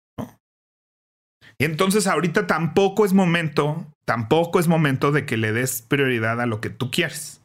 [1.58, 6.46] Y entonces ahorita tampoco es momento, tampoco es momento de que le des prioridad a
[6.46, 7.42] lo que tú quieres.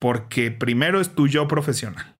[0.00, 2.16] Porque primero es tu yo profesional.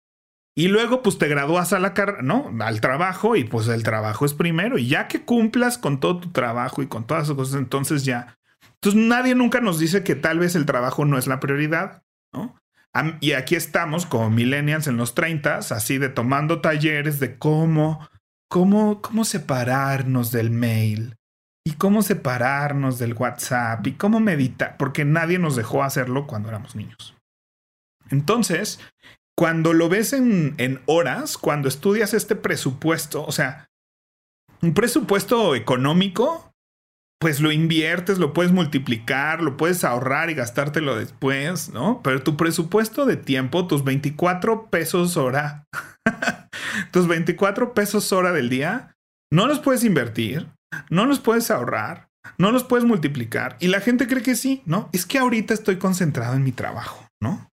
[0.57, 2.53] Y luego pues te gradúas a la carrera, ¿no?
[2.61, 4.77] Al trabajo y pues el trabajo es primero.
[4.77, 8.37] Y ya que cumplas con todo tu trabajo y con todas esas cosas, entonces ya.
[8.75, 12.57] Entonces nadie nunca nos dice que tal vez el trabajo no es la prioridad, ¿no?
[13.21, 18.09] Y aquí estamos como millennials en los 30, así de tomando talleres de cómo
[18.49, 21.17] cómo, cómo separarnos del mail
[21.65, 26.75] y cómo separarnos del WhatsApp y cómo meditar, porque nadie nos dejó hacerlo cuando éramos
[26.75, 27.15] niños.
[28.11, 28.81] Entonces,
[29.37, 33.69] cuando lo ves en, en horas, cuando estudias este presupuesto, o sea,
[34.63, 36.48] un presupuesto económico,
[37.21, 42.01] pues lo inviertes, lo puedes multiplicar, lo puedes ahorrar y gastártelo después, ¿no?
[42.03, 45.65] Pero tu presupuesto de tiempo, tus 24 pesos hora,
[46.93, 48.95] tus 24 pesos hora del día,
[49.33, 50.49] no los puedes invertir,
[50.91, 53.57] no los puedes ahorrar, no los puedes multiplicar.
[53.59, 54.89] Y la gente cree que sí, ¿no?
[54.93, 57.49] Es que ahorita estoy concentrado en mi trabajo, ¿no?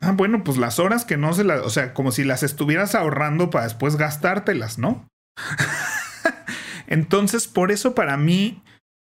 [0.00, 2.94] Ah, bueno, pues las horas que no se las, o sea, como si las estuvieras
[2.94, 5.08] ahorrando para después gastártelas, ¿no?
[6.86, 8.62] Entonces, por eso para mí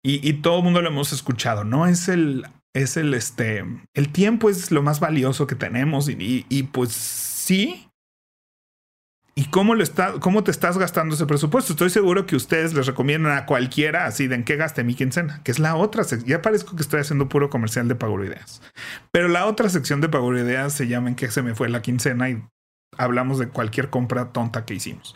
[0.09, 1.87] y, todo el mundo lo hemos escuchado, ¿no?
[1.87, 3.65] Es el, es el, este,
[3.95, 7.89] el tiempo es lo más valioso que tenemos y, y, pues sí.
[9.35, 11.73] ¿Y cómo, lo está, cómo te estás gastando ese presupuesto?
[11.73, 15.43] Estoy seguro que ustedes les recomiendan a cualquiera así de en qué gaste mi quincena,
[15.45, 16.31] que es la otra sección.
[16.31, 18.63] Ya parezco que estoy haciendo puro comercial de Pago Ideas.
[19.11, 21.83] Pero la otra sección de Pago Ideas se llama en qué se me fue la
[21.83, 22.43] quincena y
[22.97, 25.15] hablamos de cualquier compra tonta que hicimos.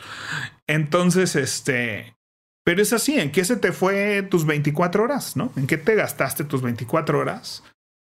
[0.67, 2.15] Entonces, este,
[2.63, 5.35] pero es así, ¿en qué se te fue tus 24 horas?
[5.35, 5.51] ¿No?
[5.55, 7.63] ¿En qué te gastaste tus 24 horas?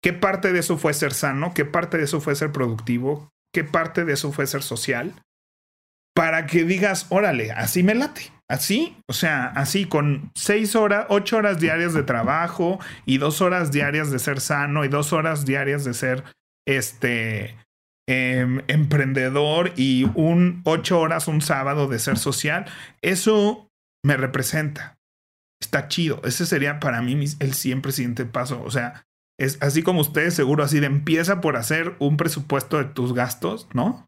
[0.02, 1.52] ¿Qué parte de eso fue ser sano?
[1.54, 3.30] ¿Qué parte de eso fue ser productivo?
[3.52, 5.14] ¿Qué parte de eso fue ser social?
[6.14, 8.32] Para que digas, órale, así me late.
[8.48, 13.70] Así, o sea, así con seis horas, ocho horas diarias de trabajo y dos horas
[13.70, 16.24] diarias de ser sano y dos horas diarias de ser
[16.66, 17.56] este
[18.08, 22.66] em, emprendedor y un ocho horas un sábado de ser social.
[23.02, 23.69] Eso
[24.04, 24.98] me representa.
[25.60, 26.20] Está chido.
[26.24, 28.62] Ese sería para mí el siempre siguiente paso.
[28.62, 29.06] O sea,
[29.38, 33.68] es así como ustedes seguro, así de empieza por hacer un presupuesto de tus gastos,
[33.72, 34.06] ¿no?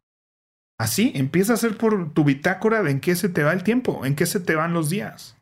[0.79, 4.05] Así, empieza a hacer por tu bitácora de en qué se te va el tiempo,
[4.05, 5.37] en qué se te van los días.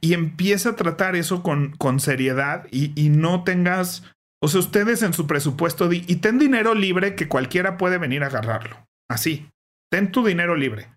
[0.00, 4.04] Y empieza a tratar eso con, con seriedad y, y no tengas,
[4.42, 8.26] o sea, ustedes en su presupuesto y ten dinero libre que cualquiera puede venir a
[8.26, 8.86] agarrarlo.
[9.10, 9.50] Así,
[9.90, 10.88] ten tu dinero libre.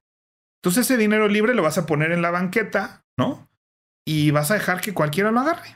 [0.63, 3.49] Entonces ese dinero libre lo vas a poner en la banqueta, ¿no?
[4.07, 5.75] Y vas a dejar que cualquiera lo agarre.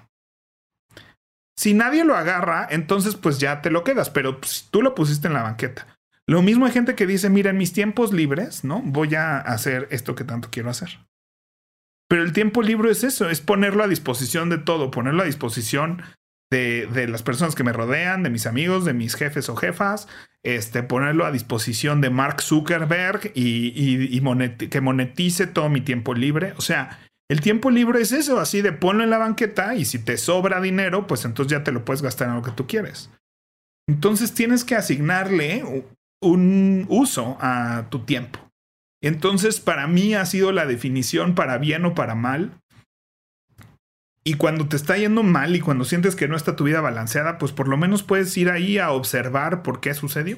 [1.58, 5.28] Si nadie lo agarra, entonces pues ya te lo quedas, pero pues, tú lo pusiste
[5.28, 5.98] en la banqueta.
[6.26, 8.82] Lo mismo hay gente que dice, mira, en mis tiempos libres, ¿no?
[8.82, 11.00] Voy a hacer esto que tanto quiero hacer.
[12.08, 16.02] Pero el tiempo libre es eso, es ponerlo a disposición de todo, ponerlo a disposición
[16.50, 20.08] de, de, las personas que me rodean, de mis amigos, de mis jefes o jefas,
[20.44, 26.54] este, ponerlo a disposición de Mark Zuckerberg y, y, que monetice todo mi tiempo libre.
[26.58, 30.00] O sea, el tiempo libre es eso, así de ponlo en la banqueta y si
[30.00, 33.10] te sobra dinero, pues entonces ya te lo puedes gastar en lo que tú quieres.
[33.90, 35.64] Entonces tienes que asignarle
[36.22, 38.40] un uso a tu tiempo.
[39.02, 42.60] Entonces, para mí ha sido la definición para bien o para mal.
[44.28, 47.38] Y cuando te está yendo mal y cuando sientes que no está tu vida balanceada,
[47.38, 50.38] pues por lo menos puedes ir ahí a observar por qué sucedió.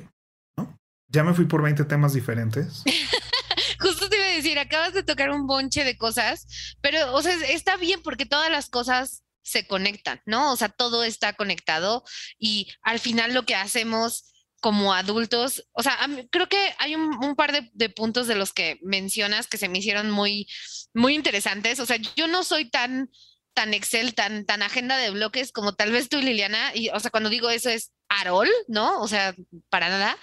[0.55, 0.77] ¿no?
[1.07, 2.83] Ya me fui por 20 temas diferentes.
[3.79, 7.33] Justo te iba a decir, acabas de tocar un bonche de cosas, pero, o sea,
[7.47, 10.53] está bien porque todas las cosas se conectan, ¿no?
[10.53, 12.03] O sea, todo está conectado
[12.37, 15.97] y al final lo que hacemos como adultos, o sea,
[16.29, 20.11] creo que hay un, par de, puntos de los que mencionas que se me hicieron
[20.11, 20.47] muy,
[20.93, 21.79] muy interesantes.
[21.79, 23.09] O sea, yo no soy tan,
[23.59, 26.71] tan Excel, tan, tan agenda de bloques como tal vez tú, Liliana.
[26.73, 29.01] Y, o sea, cuando digo eso es Arol, ¿no?
[29.01, 29.35] O sea,
[29.67, 30.17] para nada.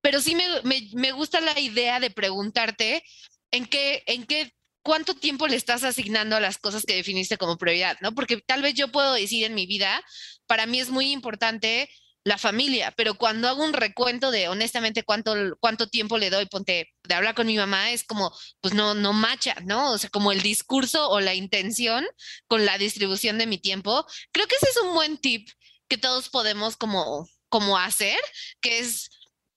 [0.00, 3.02] Pero sí me, me, me gusta la idea de preguntarte
[3.50, 7.58] en qué, en qué cuánto tiempo le estás asignando a las cosas que definiste como
[7.58, 8.14] prioridad, ¿no?
[8.14, 10.00] Porque tal vez yo puedo decir en mi vida,
[10.46, 11.90] para mí es muy importante
[12.24, 16.92] la familia, pero cuando hago un recuento de honestamente cuánto, cuánto tiempo le doy, ponte,
[17.02, 19.92] de hablar con mi mamá, es como, pues no, no macha, ¿no?
[19.92, 22.06] O sea, como el discurso o la intención
[22.46, 24.06] con la distribución de mi tiempo.
[24.32, 25.48] Creo que ese es un buen tip
[25.88, 28.18] que todos podemos como, como hacer,
[28.60, 29.10] que es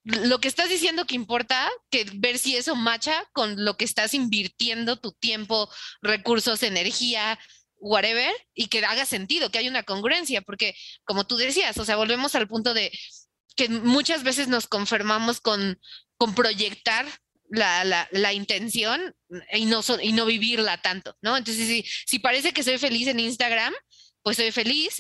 [0.04, 4.14] lo que estás diciendo que importa, que ver si eso macha con lo que estás
[4.14, 5.70] invirtiendo tu tiempo,
[6.02, 7.40] recursos, energía,
[7.86, 11.98] whatever, y que haga sentido, que haya una congruencia, porque como tú decías, o sea,
[11.98, 12.92] volvemos al punto de
[13.56, 15.80] que muchas veces nos confirmamos con,
[16.18, 17.06] con proyectar
[17.50, 19.14] la, la, la, intención
[19.54, 21.38] y no, y no vivirla tanto, ¿no?
[21.38, 23.74] Entonces, si, si parece que soy feliz en Instagram,
[24.24, 24.96] pues soy feliz,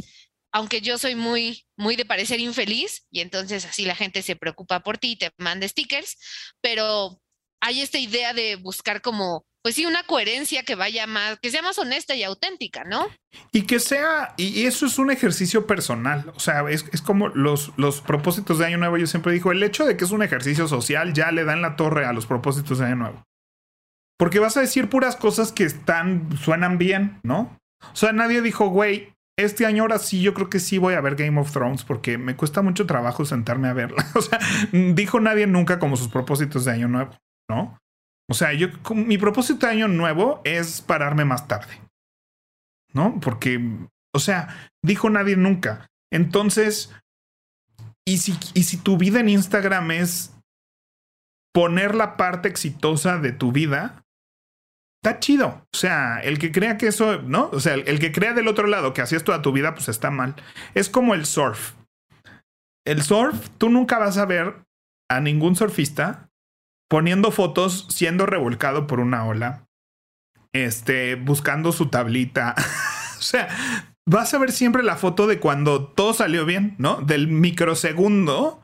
[0.51, 4.81] aunque yo soy muy, muy de parecer infeliz, y entonces así la gente se preocupa
[4.81, 6.17] por ti y te manda stickers,
[6.61, 7.19] pero
[7.61, 11.63] hay esta idea de buscar como pues sí, una coherencia que vaya más, que sea
[11.63, 13.07] más honesta y auténtica, ¿no?
[13.51, 17.99] Y que sea, y eso es un ejercicio personal, o sea, es, como los, los
[18.01, 21.13] propósitos de Año Nuevo, yo siempre digo, el hecho de que es un ejercicio social
[21.13, 23.23] ya le dan la torre a los propósitos de Año Nuevo.
[24.19, 27.57] Porque vas a decir puras cosas que están, suenan bien, ¿no?
[27.91, 31.01] O sea, nadie dijo, güey, este año ahora sí, yo creo que sí voy a
[31.01, 34.05] ver Game of Thrones porque me cuesta mucho trabajo sentarme a verla.
[34.13, 34.37] O sea,
[34.71, 37.17] dijo nadie nunca como sus propósitos de año nuevo,
[37.49, 37.79] ¿no?
[38.29, 41.81] O sea, yo, mi propósito de año nuevo es pararme más tarde.
[42.93, 43.19] ¿No?
[43.19, 43.59] Porque,
[44.13, 45.87] o sea, dijo nadie nunca.
[46.11, 46.93] Entonces,
[48.07, 50.33] y si, y si tu vida en Instagram es
[51.53, 54.03] poner la parte exitosa de tu vida,
[55.03, 55.65] está chido.
[55.73, 57.49] O sea, el que crea que eso, ¿no?
[57.51, 59.75] O sea, el, el que crea del otro lado que así es toda tu vida,
[59.75, 60.35] pues está mal.
[60.73, 61.73] Es como el surf.
[62.85, 64.63] El surf, tú nunca vas a ver
[65.09, 66.24] a ningún surfista
[66.95, 69.65] poniendo fotos, siendo revolcado por una ola,
[70.53, 72.55] este, buscando su tablita.
[73.19, 73.49] o sea,
[74.07, 77.01] vas a ver siempre la foto de cuando todo salió bien, ¿no?
[77.01, 78.63] Del microsegundo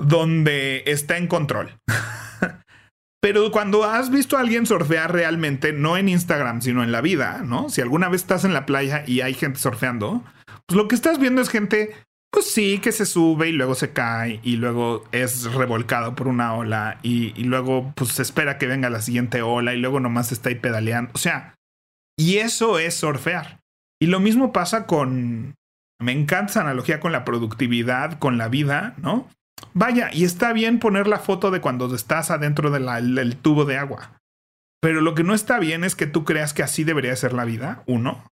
[0.00, 1.78] donde está en control.
[3.22, 7.42] Pero cuando has visto a alguien surfear realmente, no en Instagram, sino en la vida,
[7.44, 7.68] ¿no?
[7.68, 10.24] Si alguna vez estás en la playa y hay gente surfeando,
[10.66, 11.94] pues lo que estás viendo es gente
[12.32, 16.54] pues sí, que se sube y luego se cae y luego es revolcado por una
[16.54, 20.48] ola y, luego pues se espera que venga la siguiente ola y luego nomás está
[20.48, 21.12] ahí pedaleando.
[21.14, 21.54] O sea,
[22.18, 23.60] y eso es surfear.
[24.00, 25.54] Y lo mismo pasa con...
[26.00, 29.28] Me encanta esa analogía con la productividad, con la vida, ¿no?
[29.74, 34.18] Vaya, y está bien poner la foto de cuando estás adentro del tubo de agua.
[34.80, 37.44] Pero lo que no está bien es que tú creas que así debería ser la
[37.44, 38.24] vida, uno.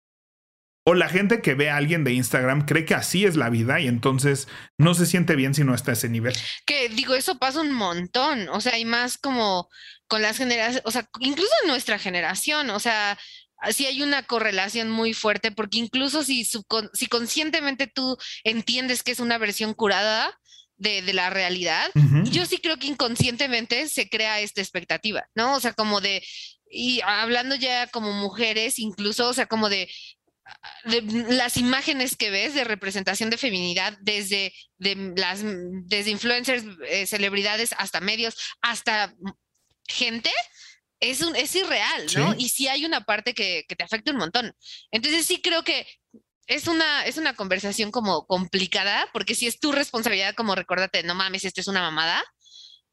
[0.89, 3.79] O la gente que ve a alguien de Instagram cree que así es la vida
[3.79, 4.47] y entonces
[4.79, 6.33] no se siente bien si no está a ese nivel.
[6.65, 8.49] Que digo, eso pasa un montón.
[8.49, 9.69] O sea, hay más como
[10.07, 13.19] con las generaciones, o sea, incluso en nuestra generación, o sea,
[13.69, 19.19] sí hay una correlación muy fuerte, porque incluso si, si conscientemente tú entiendes que es
[19.19, 20.39] una versión curada
[20.77, 21.91] de, la realidad,
[22.31, 25.55] yo sí creo que inconscientemente se crea esta expectativa, ¿no?
[25.55, 26.23] O sea, como de,
[26.71, 29.87] y hablando ya como mujeres, incluso, o sea, como de,
[30.83, 37.73] las imágenes que ves de representación de feminidad desde de las desde influencers, eh, celebridades
[37.77, 39.13] hasta medios, hasta
[39.87, 40.31] gente,
[40.99, 42.35] es, un, es irreal, ¿no?
[42.37, 44.53] Y sí hay una parte que, te afecta un montón.
[44.91, 45.87] Entonces sí creo que
[46.47, 51.15] es una, es una conversación como complicada, porque si es tu responsabilidad como recordarte, no
[51.15, 52.23] mames, esto es una mamada.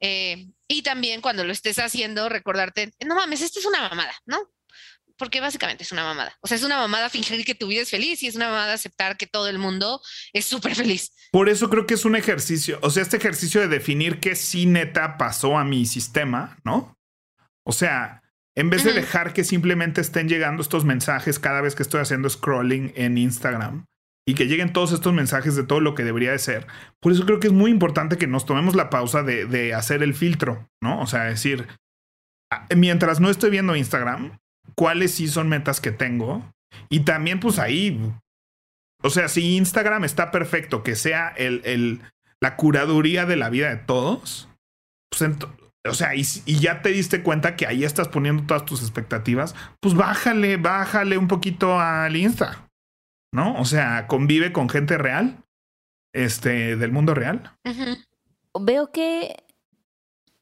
[0.00, 4.38] Eh, y también cuando lo estés haciendo, recordarte, no mames, esto es una mamada, ¿no?
[5.18, 6.36] Porque básicamente es una mamada.
[6.40, 8.74] O sea, es una mamada fingir que tu vida es feliz y es una mamada
[8.74, 10.00] aceptar que todo el mundo
[10.32, 11.12] es súper feliz.
[11.32, 14.66] Por eso creo que es un ejercicio, o sea, este ejercicio de definir qué sí
[14.66, 16.98] neta pasó a mi sistema, ¿no?
[17.64, 18.22] O sea,
[18.54, 22.30] en vez de dejar que simplemente estén llegando estos mensajes cada vez que estoy haciendo
[22.30, 23.86] scrolling en Instagram
[24.26, 26.66] y que lleguen todos estos mensajes de todo lo que debería de ser.
[27.00, 30.02] Por eso creo que es muy importante que nos tomemos la pausa de, de hacer
[30.02, 31.00] el filtro, ¿no?
[31.00, 31.68] O sea, decir,
[32.74, 34.38] mientras no estoy viendo Instagram,
[34.74, 36.44] cuáles sí son metas que tengo.
[36.88, 38.00] Y también, pues ahí,
[39.02, 42.00] o sea, si Instagram está perfecto, que sea el, el
[42.40, 44.48] la curaduría de la vida de todos,
[45.10, 45.22] pues
[45.88, 49.94] o sea, y, ya te diste cuenta que ahí estás poniendo todas tus expectativas, pues
[49.94, 52.68] bájale, bájale un poquito al Insta,
[53.32, 53.54] ¿no?
[53.60, 55.44] O sea, convive con gente real,
[56.12, 57.52] este, del mundo real.
[58.58, 59.44] Veo que,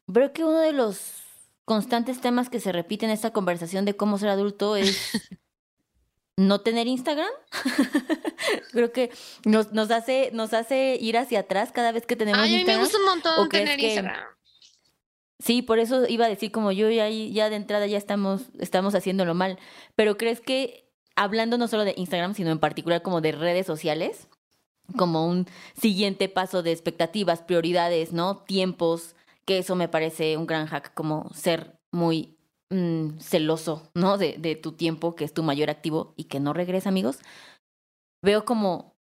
[0.07, 1.24] veo que uno de los
[1.65, 4.97] constantes temas que se repiten en esta conversación de cómo ser adulto es
[6.37, 7.29] no tener Instagram.
[8.71, 9.11] Creo que
[9.45, 12.61] nos, nos, hace, nos hace ir hacia atrás cada vez que tenemos Instagram.
[12.61, 14.35] A mí me gusta un montón tener Instagram.
[15.39, 18.95] Sí, por eso iba a decir como yo ya, ya de entrada ya estamos, estamos
[18.95, 19.59] haciéndolo mal.
[19.95, 24.27] Pero ¿crees que hablando no solo de Instagram, sino en particular como de redes sociales,
[24.97, 25.47] como un
[25.79, 28.37] siguiente paso de expectativas, prioridades, ¿no?
[28.37, 32.37] Tiempos, que eso me parece un gran hack, como ser muy
[32.69, 34.17] mm, celoso, ¿no?
[34.17, 37.19] De, de tu tiempo, que es tu mayor activo y que no regresa, amigos.
[38.23, 38.95] Veo como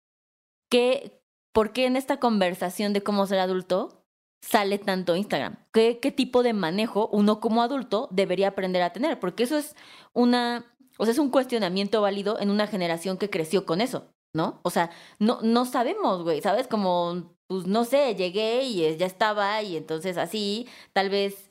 [0.70, 1.22] que,
[1.54, 4.06] ¿por qué en esta conversación de cómo ser adulto
[4.42, 5.58] sale tanto Instagram?
[5.72, 9.20] ¿Qué, ¿Qué tipo de manejo uno como adulto debería aprender a tener?
[9.20, 9.76] Porque eso es
[10.14, 10.66] una,
[10.98, 14.60] o sea, es un cuestionamiento válido en una generación que creció con eso, ¿no?
[14.64, 16.68] O sea, no, no sabemos, güey, ¿sabes?
[16.68, 21.50] Como, pues no sé, llegué y ya estaba y entonces así, tal vez,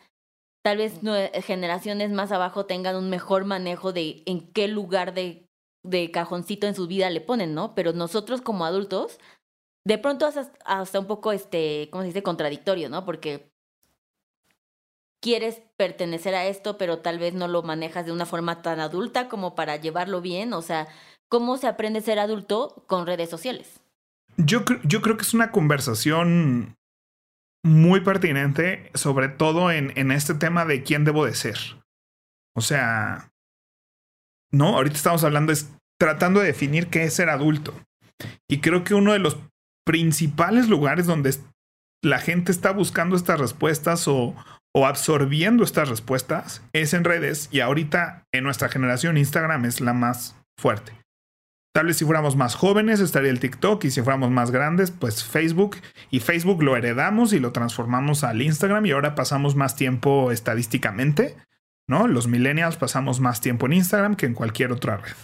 [0.64, 0.94] tal vez
[1.44, 5.46] generaciones más abajo tengan un mejor manejo de en qué lugar de,
[5.84, 7.74] de cajoncito en su vida le ponen, ¿no?
[7.74, 9.18] Pero nosotros como adultos
[9.86, 12.22] de pronto hasta, hasta un poco, este, ¿cómo se dice?
[12.22, 13.04] Contradictorio, ¿no?
[13.04, 13.52] Porque
[15.20, 19.28] quieres pertenecer a esto, pero tal vez no lo manejas de una forma tan adulta
[19.28, 20.54] como para llevarlo bien.
[20.54, 20.88] O sea,
[21.28, 23.79] ¿cómo se aprende a ser adulto con redes sociales?
[24.36, 26.76] Yo, yo creo que es una conversación
[27.62, 31.58] muy pertinente, sobre todo en, este tema de quién debo de ser.
[32.56, 33.30] O sea,
[34.50, 37.74] no, ahorita estamos hablando, es tratando de definir qué es ser adulto.
[38.48, 39.38] Y creo que uno de los
[39.86, 41.34] principales lugares donde
[42.02, 44.34] la gente está buscando estas respuestas o,
[44.74, 49.92] o absorbiendo estas respuestas es en redes y ahorita en nuestra generación Instagram es la
[49.92, 50.99] más fuerte.
[51.72, 55.22] Tal vez si fuéramos más jóvenes estaría el TikTok y si fuéramos más grandes pues
[55.22, 55.76] Facebook
[56.10, 61.36] y Facebook lo heredamos y lo transformamos al Instagram y ahora pasamos más tiempo estadísticamente,
[61.88, 62.08] ¿no?
[62.08, 65.14] Los millennials pasamos más tiempo en Instagram que en cualquier otra red.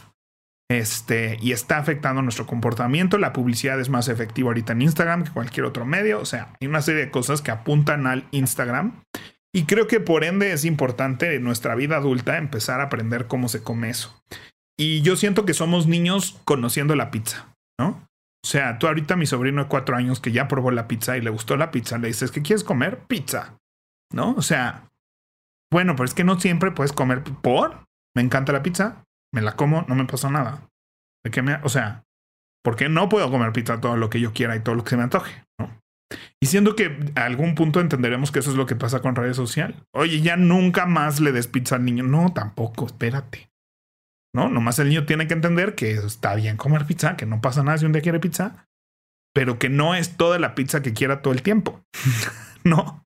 [0.69, 3.19] Este, y está afectando nuestro comportamiento.
[3.19, 6.21] La publicidad es más efectiva ahorita en Instagram que cualquier otro medio.
[6.21, 9.03] O sea, hay una serie de cosas que apuntan al Instagram.
[9.53, 13.49] Y creo que por ende es importante en nuestra vida adulta empezar a aprender cómo
[13.49, 14.23] se come eso.
[14.79, 18.07] Y yo siento que somos niños conociendo la pizza, ¿no?
[18.45, 21.21] O sea, tú ahorita mi sobrino de cuatro años que ya probó la pizza y
[21.21, 23.01] le gustó la pizza, le dices, ¿qué quieres comer?
[23.09, 23.59] Pizza,
[24.13, 24.35] ¿no?
[24.35, 24.89] O sea,
[25.73, 27.85] bueno, pero es que no siempre puedes comer por.
[28.15, 30.69] Me encanta la pizza, me la como, no me pasa nada.
[31.25, 32.05] ¿De qué me, o sea,
[32.63, 34.91] ¿por qué no puedo comer pizza todo lo que yo quiera y todo lo que
[34.91, 35.45] se me antoje?
[35.59, 35.81] ¿no?
[36.41, 39.37] Y siendo que a algún punto entenderemos que eso es lo que pasa con redes
[39.37, 39.77] sociales.
[39.93, 42.05] Oye, ya nunca más le des pizza al niño.
[42.05, 43.51] No, tampoco, espérate.
[44.37, 47.63] No, nomás el niño tiene que entender que está bien comer pizza, que no pasa
[47.63, 48.67] nada si un día quiere pizza,
[49.33, 51.81] pero que no es toda la pizza que quiera todo el tiempo.
[52.63, 53.03] no.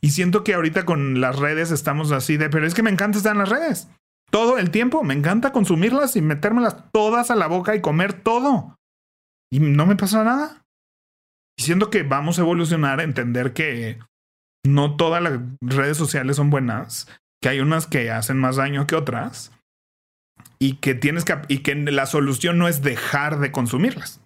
[0.00, 3.18] Y siento que ahorita con las redes estamos así de, pero es que me encanta
[3.18, 3.88] estar en las redes
[4.32, 5.04] todo el tiempo.
[5.04, 8.76] Me encanta consumirlas y metérmelas todas a la boca y comer todo.
[9.52, 10.64] Y no me pasa nada.
[11.56, 14.00] Diciendo que vamos a evolucionar a entender que
[14.66, 17.08] no todas las redes sociales son buenas,
[17.40, 19.52] que hay unas que hacen más daño que otras.
[20.58, 24.20] Y que tienes que y que la solución no es dejar de consumirlas.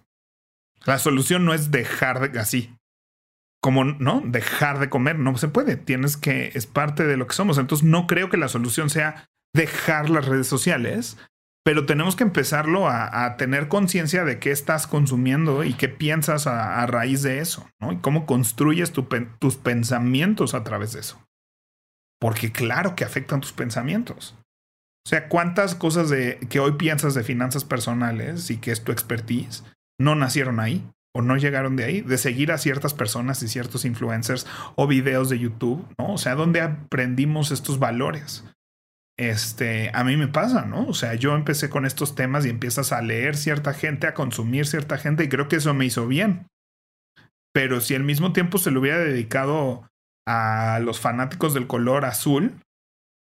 [0.85, 2.75] La solución no es dejar de así.
[3.61, 5.75] Como no, dejar de comer no se puede.
[5.75, 7.57] Tienes que es parte de lo que somos.
[7.57, 11.17] Entonces no creo que la solución sea dejar las redes sociales,
[11.63, 16.83] pero tenemos que empezarlo a, tener conciencia de qué estás consumiendo y qué piensas a,
[16.87, 17.91] raíz de eso, ¿no?
[17.91, 21.23] Y cómo construyes tus pensamientos a través de eso.
[22.19, 24.35] Porque claro que afectan tus pensamientos.
[25.05, 28.91] O sea, ¿cuántas cosas de, que hoy piensas de finanzas personales y que es tu
[28.91, 29.63] expertise
[29.99, 30.87] no nacieron ahí?
[31.13, 34.47] o no llegaron de ahí, de seguir a ciertas personas y ciertos influencers
[34.77, 36.13] o videos de YouTube, ¿no?
[36.13, 38.45] O sea, ¿dónde aprendimos estos valores?
[39.21, 40.87] este, a mí me pasa, ¿no?
[40.87, 44.65] O sea, yo empecé con estos temas y empiezas a leer cierta gente, a consumir
[44.65, 46.47] cierta gente y creo que eso me hizo bien.
[47.53, 49.87] Pero si al mismo tiempo se lo hubiera dedicado
[50.27, 52.59] a los fanáticos del color azul,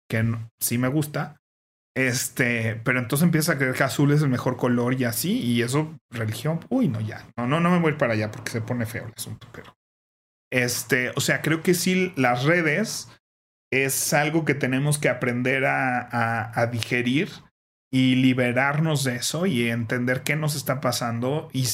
[0.10, 1.37] que sí me gusta,
[1.98, 5.64] este, pero entonces empieza a creer que azul es el mejor color y así, y
[5.64, 8.86] eso, religión, uy, no, ya, no, no, no me voy para allá porque se pone
[8.86, 9.76] feo el asunto, pero,
[10.52, 13.10] este, o sea, creo que sí, las redes
[13.74, 17.32] es algo que tenemos que aprender a, digerir
[17.92, 21.66] y liberarnos de eso y entender qué nos está pasando y,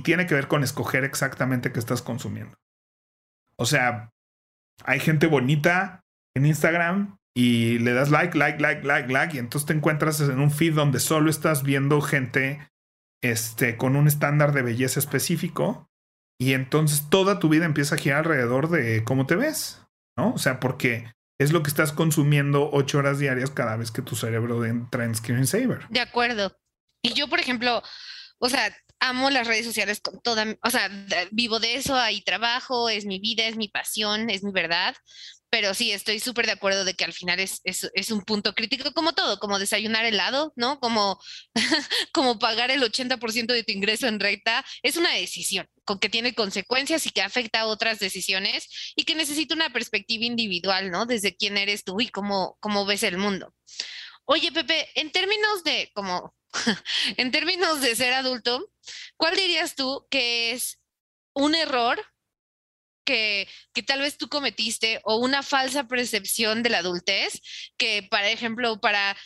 [0.00, 2.54] tiene que ver con escoger exactamente qué estás consumiendo.
[3.56, 4.10] O sea,
[4.84, 6.02] hay gente bonita
[6.36, 10.40] en Instagram y le das like, like, like, like, like y entonces te encuentras en
[10.40, 12.68] un feed donde solo estás viendo gente
[13.22, 15.88] este, con un estándar de belleza específico
[16.40, 19.82] y entonces toda tu vida empieza a girar alrededor de cómo te ves,
[20.16, 20.32] ¿no?
[20.32, 24.16] O sea, porque es lo que estás consumiendo ocho horas diarias cada vez que tu
[24.16, 25.86] cerebro entra en screensaver.
[25.88, 26.58] De acuerdo.
[27.02, 27.82] Y yo, por ejemplo,
[28.38, 30.90] o sea, amo las redes sociales con toda, o sea,
[31.30, 34.94] vivo de eso, ahí trabajo, es mi vida, es mi pasión, es mi verdad.
[35.50, 38.92] Pero sí, estoy súper de acuerdo de que al final es, es, un punto crítico
[38.92, 40.78] como todo, como desayunar helado, ¿no?
[40.78, 41.20] Como,
[42.12, 46.34] como pagar el 80% de tu ingreso en recta, es una decisión con que tiene
[46.34, 51.04] consecuencias y que afecta a otras decisiones y que necesita una perspectiva individual, ¿no?
[51.04, 53.52] Desde quién eres tú y cómo, cómo ves el mundo.
[54.26, 56.32] Oye, Pepe, en términos de como,
[57.16, 58.70] en términos de ser adulto,
[59.16, 60.78] ¿cuál dirías tú que es
[61.32, 62.00] un error
[63.10, 67.40] que, que, tal vez tú cometiste o una falsa percepción de la adultez
[67.76, 69.16] que, por ejemplo, para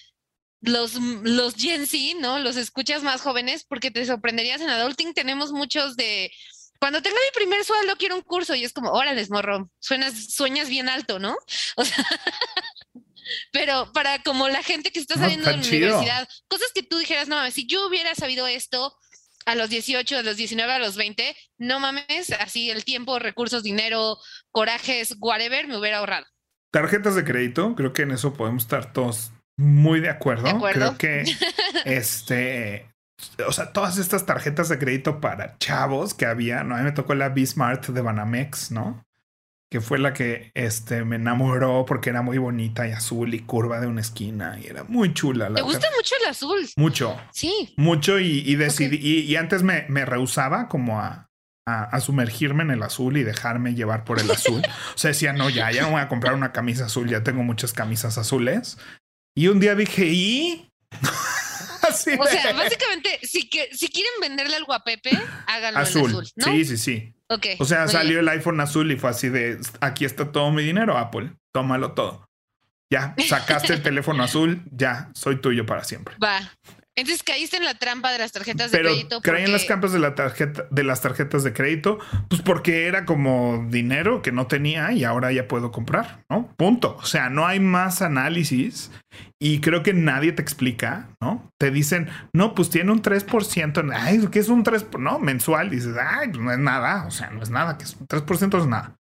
[0.63, 2.39] los, los Gen Z, ¿no?
[2.39, 6.33] Los escuchas más jóvenes, porque te sorprenderías en Adulting, tenemos muchos de,
[6.81, 10.71] cuando tenga mi primer sueldo quiero un curso y es como, órale, morro, suenas, sueñas
[10.71, 11.37] bien alto, ¿no?
[11.77, 12.07] O sea,
[13.53, 17.29] pero para como la gente que está saliendo de la universidad, cosas que tú dijeras,
[17.29, 18.97] no mames, si yo hubiera sabido esto
[19.47, 23.63] a los 18, a los 19, a los 20, no mames, así el tiempo, recursos,
[23.63, 24.19] dinero,
[24.51, 26.27] corajes, whatever, me hubiera ahorrado.
[26.71, 30.61] Tarjetas de crédito, creo que en eso podemos estar todos muy de acuerdo.
[30.61, 31.25] Creo que
[31.85, 32.93] este,
[33.47, 36.75] o sea, todas estas tarjetas de crédito para chavos que había, ¿no?
[36.75, 39.05] A mí me tocó la Bismart de Banamex, ¿no?
[39.75, 43.81] Que fue la que este, me enamoró porque era muy bonita y azul y curva
[43.81, 45.49] de una esquina y era muy chula.
[45.49, 46.69] La ¿Te gusta mucho el azul?
[46.77, 47.21] Mucho.
[47.33, 47.75] Sí.
[47.77, 51.29] Mucho y, decidí, y, antes me, me rehusaba como a,
[51.67, 54.63] a, sumergirme en el azul y dejarme llevar por el azul.
[54.95, 57.43] o sea, decía, no, ya, ya no voy a comprar una camisa azul, ya tengo
[57.43, 58.79] muchas camisas azules.
[59.35, 60.71] Y un día dije, ¿y?
[61.89, 65.11] O sea, básicamente, si, que, si quieren venderle algo a Pepe,
[65.47, 66.03] háganlo azul.
[66.03, 66.27] en azul.
[66.37, 67.15] Sí, sí, sí.
[67.59, 70.97] O sea, salió el iPhone azul y fue así de aquí está todo mi dinero,
[70.97, 71.33] Apple.
[71.53, 72.25] Tómalo todo.
[72.91, 76.15] Ya, sacaste el teléfono azul, ya, soy tuyo para siempre.
[76.23, 76.53] Va.
[76.97, 79.21] Entonces caíste en la trampa de las tarjetas de crédito.
[79.21, 82.87] Pero caí en las trampas de la tarjeta, de las tarjetas de crédito, pues porque
[82.87, 86.55] era como dinero que no tenía y ahora ya puedo comprar, ¿no?
[86.57, 86.97] Punto.
[86.97, 88.93] O sea, no hay más análisis
[89.41, 91.51] y creo que nadie te explica, ¿no?
[91.59, 95.01] Te dicen, no, pues tiene un 3%, ay, ¿qué es un 3%?
[95.01, 95.73] No, mensual.
[95.73, 98.07] Y dices, ay, pues no es nada, o sea, no es nada, que es un
[98.07, 98.97] 3% es nada.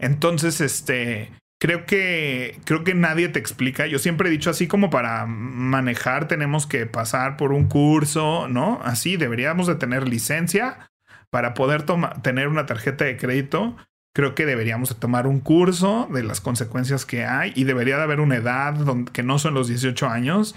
[0.00, 1.30] Entonces, este,
[1.60, 3.86] creo que creo que nadie te explica.
[3.86, 8.80] Yo siempre he dicho así como para manejar tenemos que pasar por un curso, ¿no?
[8.82, 10.90] Así deberíamos de tener licencia
[11.28, 11.84] para poder
[12.22, 13.76] tener una tarjeta de crédito.
[14.12, 18.02] Creo que deberíamos de tomar un curso de las consecuencias que hay y debería de
[18.02, 20.56] haber una edad donde, que no son los 18 años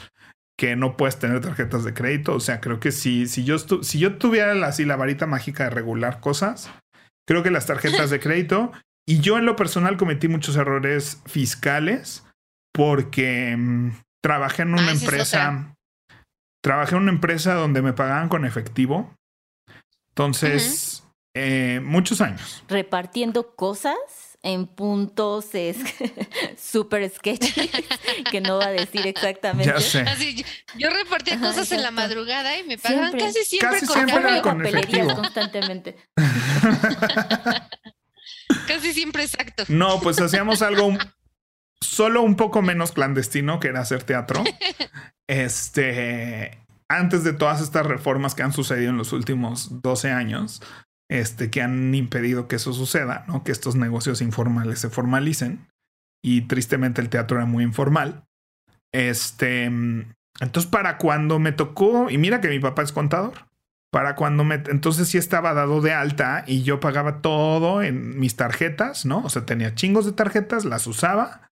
[0.57, 2.33] que no puedes tener tarjetas de crédito.
[2.35, 5.69] O sea, creo que si, si, yo, si yo tuviera así la varita mágica de
[5.71, 6.71] regular cosas,
[7.27, 8.71] creo que las tarjetas de crédito
[9.07, 12.23] y yo en lo personal cometí muchos errores fiscales
[12.73, 13.91] porque mm,
[14.23, 15.75] trabajé en una empresa,
[16.63, 19.13] trabajé en una empresa donde me pagaban con efectivo.
[20.09, 21.03] Entonces,
[21.35, 22.63] eh, muchos años.
[22.67, 23.97] ¿Repartiendo cosas
[24.43, 25.77] en puntos es
[26.57, 27.69] súper sketchy,
[28.31, 29.73] que no va a decir exactamente.
[29.73, 30.01] Ya sé.
[30.01, 30.45] Así,
[30.77, 34.65] yo, repartía cosas en la madrugada y me pagaban casi siempre casi con, siempre con
[34.65, 35.15] efectivo.
[35.15, 35.95] constantemente.
[38.67, 39.63] casi siempre exacto.
[39.67, 40.97] No, pues hacíamos algo
[41.81, 44.43] solo un poco menos clandestino que era hacer teatro.
[45.25, 46.59] Este,
[46.89, 50.61] antes de todas estas reformas que han sucedido en los últimos 12 años,
[51.09, 53.43] este, que han impedido que eso suceda, ¿no?
[53.43, 55.67] Que estos negocios informales se formalicen.
[56.21, 58.25] Y tristemente el teatro era muy informal.
[58.91, 63.47] Este, entonces para cuando me tocó, y mira que mi papá es contador,
[63.93, 68.35] para cuando me, entonces sí estaba dado de alta y yo pagaba todo en mis
[68.35, 69.19] tarjetas, ¿no?
[69.23, 71.51] O sea, tenía chingos de tarjetas, las usaba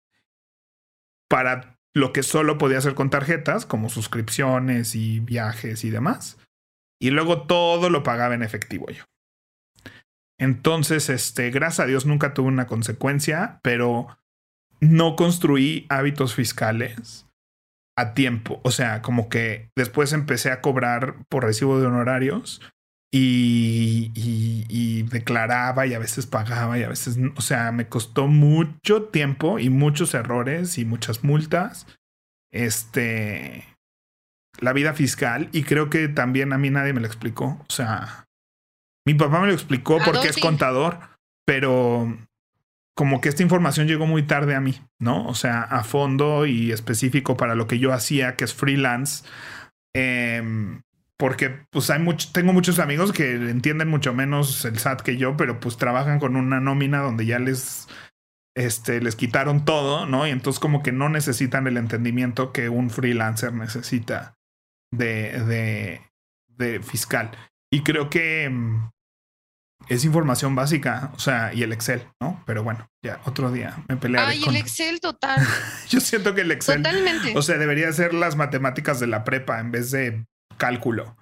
[1.28, 6.38] para lo que solo podía hacer con tarjetas, como suscripciones y viajes y demás.
[6.98, 9.04] Y luego todo lo pagaba en efectivo yo.
[10.38, 14.16] Entonces, este, gracias a Dios nunca tuve una consecuencia, pero
[14.80, 17.26] no construí hábitos fiscales
[18.00, 18.60] a tiempo.
[18.64, 22.60] O sea, como que después empecé a cobrar por recibo de honorarios
[23.12, 29.04] y, y, declaraba y a veces pagaba y a veces, o sea, me costó mucho
[29.04, 31.86] tiempo y muchos errores y muchas multas.
[32.52, 33.64] Este,
[34.60, 37.64] la vida fiscal y creo que también a mí nadie me lo explicó.
[37.68, 38.26] O sea,
[39.04, 41.00] mi papá me lo explicó porque es contador,
[41.44, 42.16] pero
[42.94, 45.26] como que esta información llegó muy tarde a mí, ¿no?
[45.26, 49.24] O sea, a fondo y específico para lo que yo hacía, que es freelance.
[49.94, 50.82] Em,
[51.16, 55.36] porque pues hay mucho, tengo muchos amigos que entienden mucho menos el SAT que yo,
[55.36, 57.88] pero pues trabajan con una nómina donde ya les,
[58.56, 60.26] este, les quitaron todo, ¿no?
[60.26, 64.34] Y entonces como que no necesitan el entendimiento que un freelancer necesita
[64.92, 66.00] de, de,
[66.48, 67.30] de fiscal.
[67.70, 68.90] Y creo que mm,
[69.88, 72.42] es información básica, o sea, y el Excel, ¿no?
[72.46, 74.32] Pero bueno, ya otro día me pelearé.
[74.32, 75.44] Ay, el Excel total.
[75.88, 76.82] Yo siento que el Excel.
[76.82, 77.36] Totalmente.
[77.36, 80.24] O sea, debería ser las matemáticas de la prepa en vez de
[80.56, 81.16] cálculo.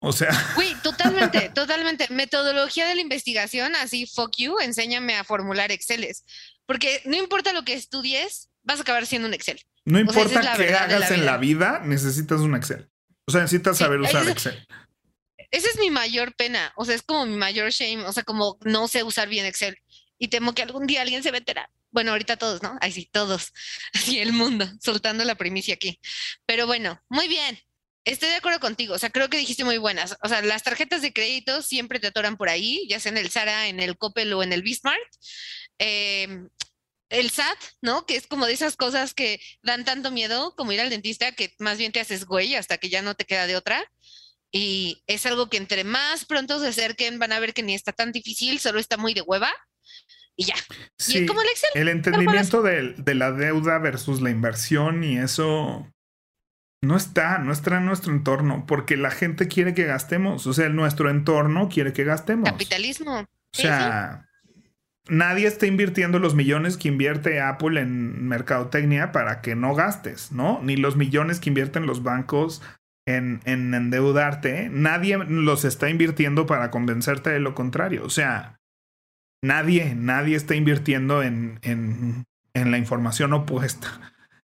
[0.00, 0.30] O sea.
[0.56, 2.06] Uy, totalmente, totalmente.
[2.10, 6.24] Metodología de la investigación, así, fuck you, enséñame a formular Exceles.
[6.66, 9.60] Porque no importa lo que estudies, vas a acabar siendo un Excel.
[9.84, 12.88] No importa qué hagas en la vida, necesitas un Excel.
[13.26, 14.66] O sea, necesitas saber usar Excel.
[15.54, 18.58] Esa es mi mayor pena, o sea, es como mi mayor shame, o sea, como
[18.62, 19.78] no sé usar bien Excel
[20.18, 21.38] y temo que algún día alguien se va.
[21.92, 22.76] Bueno, ahorita todos, ¿no?
[22.80, 23.52] Ay, sí, todos.
[23.92, 26.00] Así el mundo, soltando la primicia aquí.
[26.44, 27.56] Pero bueno, muy bien.
[28.04, 30.16] Estoy de acuerdo contigo, o sea, creo que dijiste muy buenas.
[30.24, 33.30] O sea, las tarjetas de crédito siempre te atoran por ahí, ya sea en el
[33.30, 35.08] Sara, en el Coppel o en el Bismarck.
[35.78, 36.48] Em,
[37.10, 38.06] el SAT, ¿no?
[38.06, 41.54] Que es como de esas cosas que dan tanto miedo como ir al dentista que
[41.60, 43.88] más bien te haces güey hasta que ya no te queda de otra.
[44.56, 47.92] Y es algo que entre más pronto se acerquen van a ver que ni está
[47.92, 49.50] tan difícil, solo está muy de hueva
[50.36, 50.54] y ya.
[50.96, 51.70] Sí, como el Excel.
[51.74, 55.92] El entendimiento de, la deuda versus la inversión y eso
[56.82, 60.68] no está, no está en nuestro entorno, porque la gente quiere que gastemos, o sea,
[60.68, 62.48] nuestro entorno quiere que gastemos.
[62.48, 63.22] Capitalismo.
[63.22, 64.28] O sea,
[65.08, 70.60] nadie está invirtiendo los millones que invierte Apple en mercadotecnia para que no gastes, ¿no?
[70.62, 72.62] Ni los millones que invierten los bancos
[73.06, 78.04] en, endeudarte, nadie los está invirtiendo para convencerte de lo contrario.
[78.04, 78.60] O sea,
[79.42, 82.24] nadie, nadie está invirtiendo en, en,
[82.54, 84.00] en la información opuesta.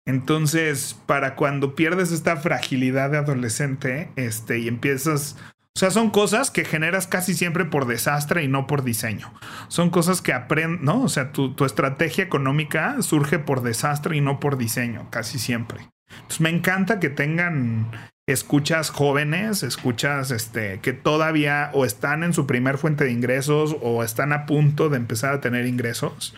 [0.08, 5.36] Entonces, para cuando pierdes esta fragilidad de adolescente, este, y empiezas.
[5.76, 9.32] O sea, son cosas que generas casi siempre por desastre y no por diseño.
[9.68, 11.02] Son cosas que aprendes, ¿no?
[11.02, 15.90] O sea, tu, tu, estrategia económica surge por desastre y no por diseño, casi siempre.
[16.10, 17.90] Entonces, me encanta que tengan
[18.28, 24.04] escuchas jóvenes, escuchas este, que todavía o están en su primer fuente de ingresos o
[24.04, 26.34] están a punto de empezar a tener ingresos,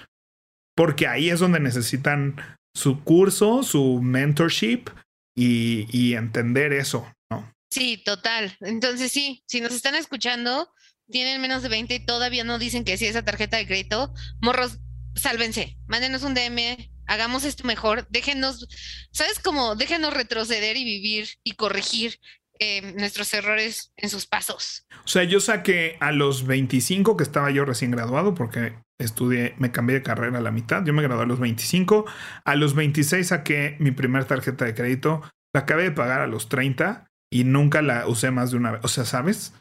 [0.76, 2.36] porque ahí es donde necesitan
[2.74, 4.88] su curso, su mentorship
[5.36, 7.52] y, entender eso, ¿no?
[7.70, 8.56] Sí, total.
[8.60, 10.70] Entonces sí, si nos están escuchando,
[11.10, 14.78] tienen menos de 20 y todavía no dicen que sí esa tarjeta de crédito, morros,
[15.16, 16.76] sálvense, mándenos un DM,
[17.10, 18.68] hagamos esto mejor, déjenos,
[19.10, 19.74] ¿sabes cómo?
[19.74, 22.20] Déjenos retroceder y vivir y corregir
[22.60, 24.86] eh, nuestros errores en sus pasos.
[25.04, 29.72] O sea, yo saqué a los 25 que estaba yo recién graduado porque estudié, me
[29.72, 32.04] cambié de carrera a la mitad, yo me gradué a los 25,
[32.44, 36.48] a los 26 saqué mi primer tarjeta de crédito, la acabé de pagar a los
[36.48, 39.52] 30 y nunca la usé más de una vez, o sea, ¿sabes?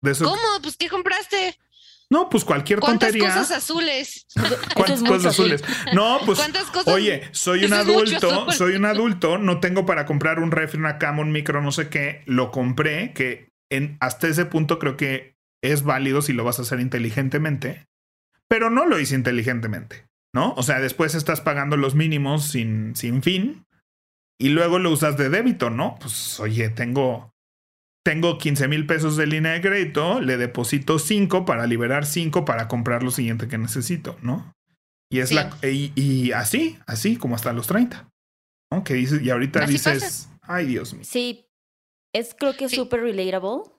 [0.00, 0.24] De eso...
[0.24, 0.62] ¿Cómo?
[0.62, 1.58] Pues ¿qué compraste?
[2.10, 3.24] No, pues cualquier tontería.
[3.24, 4.26] ¿Cuántas cosas azules?
[4.74, 5.64] ¿Cuántas cosas azules?
[5.92, 6.40] No, pues.
[6.86, 11.20] Oye, soy un adulto, soy un adulto, no tengo para comprar un refri, una cama,
[11.20, 12.22] un micro, no sé qué.
[12.24, 16.62] Lo compré, que en, hasta ese punto creo que es válido si lo vas a
[16.62, 17.86] hacer inteligentemente.
[18.48, 20.54] pero no lo hice inteligentemente, ¿no?
[20.54, 23.66] O sea, después estás pagando los mínimos sin, sin fin
[24.40, 25.96] y luego lo usas de débito, ¿no?
[26.00, 27.34] Pues oye, tengo,
[28.08, 32.66] tengo 15 mil pesos de línea de crédito, le deposito 5 para liberar 5 para
[32.66, 34.54] comprar lo siguiente que necesito, ¿no?
[35.12, 38.08] Y es la y, así, así como hasta los 30.
[38.72, 38.82] ¿no?
[38.82, 41.04] Que dices, y ahorita dices, ay Dios mío.
[41.04, 41.50] Sí,
[42.14, 43.70] es creo que es súper relatable.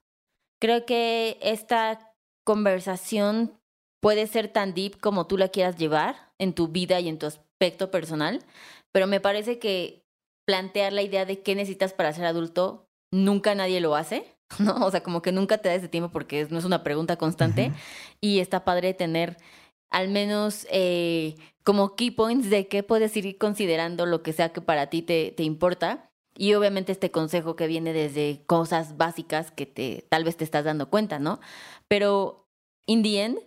[0.61, 2.13] Creo que esta
[2.45, 3.59] conversación
[3.99, 7.25] puede ser tan deep como tú la quieras llevar en tu vida y en tu
[7.25, 8.45] aspecto personal,
[8.91, 10.05] pero me parece que
[10.45, 14.85] plantear la idea de qué necesitas para ser adulto, nunca nadie lo hace, ¿no?
[14.85, 17.71] O sea, como que nunca te da ese tiempo porque no es una pregunta constante
[18.21, 19.37] y está padre tener
[19.89, 24.61] al menos eh, como key points de qué puedes ir considerando lo que sea que
[24.61, 26.11] para ti te, te importa.
[26.35, 30.63] Y obviamente este consejo que viene desde cosas básicas que te, tal vez te estás
[30.63, 31.41] dando cuenta, ¿no?
[31.89, 32.47] Pero,
[32.85, 33.39] in the end,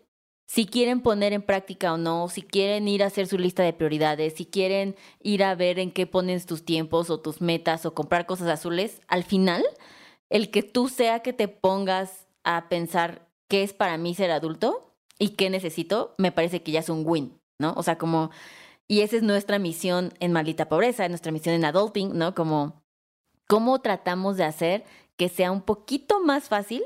[0.53, 3.73] si quieren poner en práctica o no, si quieren ir a hacer su lista de
[3.73, 7.95] prioridades, si quieren ir a ver en qué pones tus tiempos o tus metas o
[7.95, 9.65] comprar cosas azules, al final,
[10.29, 14.95] el que tú sea que te pongas a pensar qué es para mí ser adulto
[15.19, 17.73] y qué necesito, me parece que ya es un win, ¿no?
[17.79, 18.31] O sea, como,
[18.87, 22.35] y esa es nuestra misión en Maldita Pobreza, nuestra misión en Adulting, ¿no?
[22.35, 22.83] Como,
[23.49, 24.85] ¿cómo tratamos de hacer
[25.17, 26.83] que sea un poquito más fácil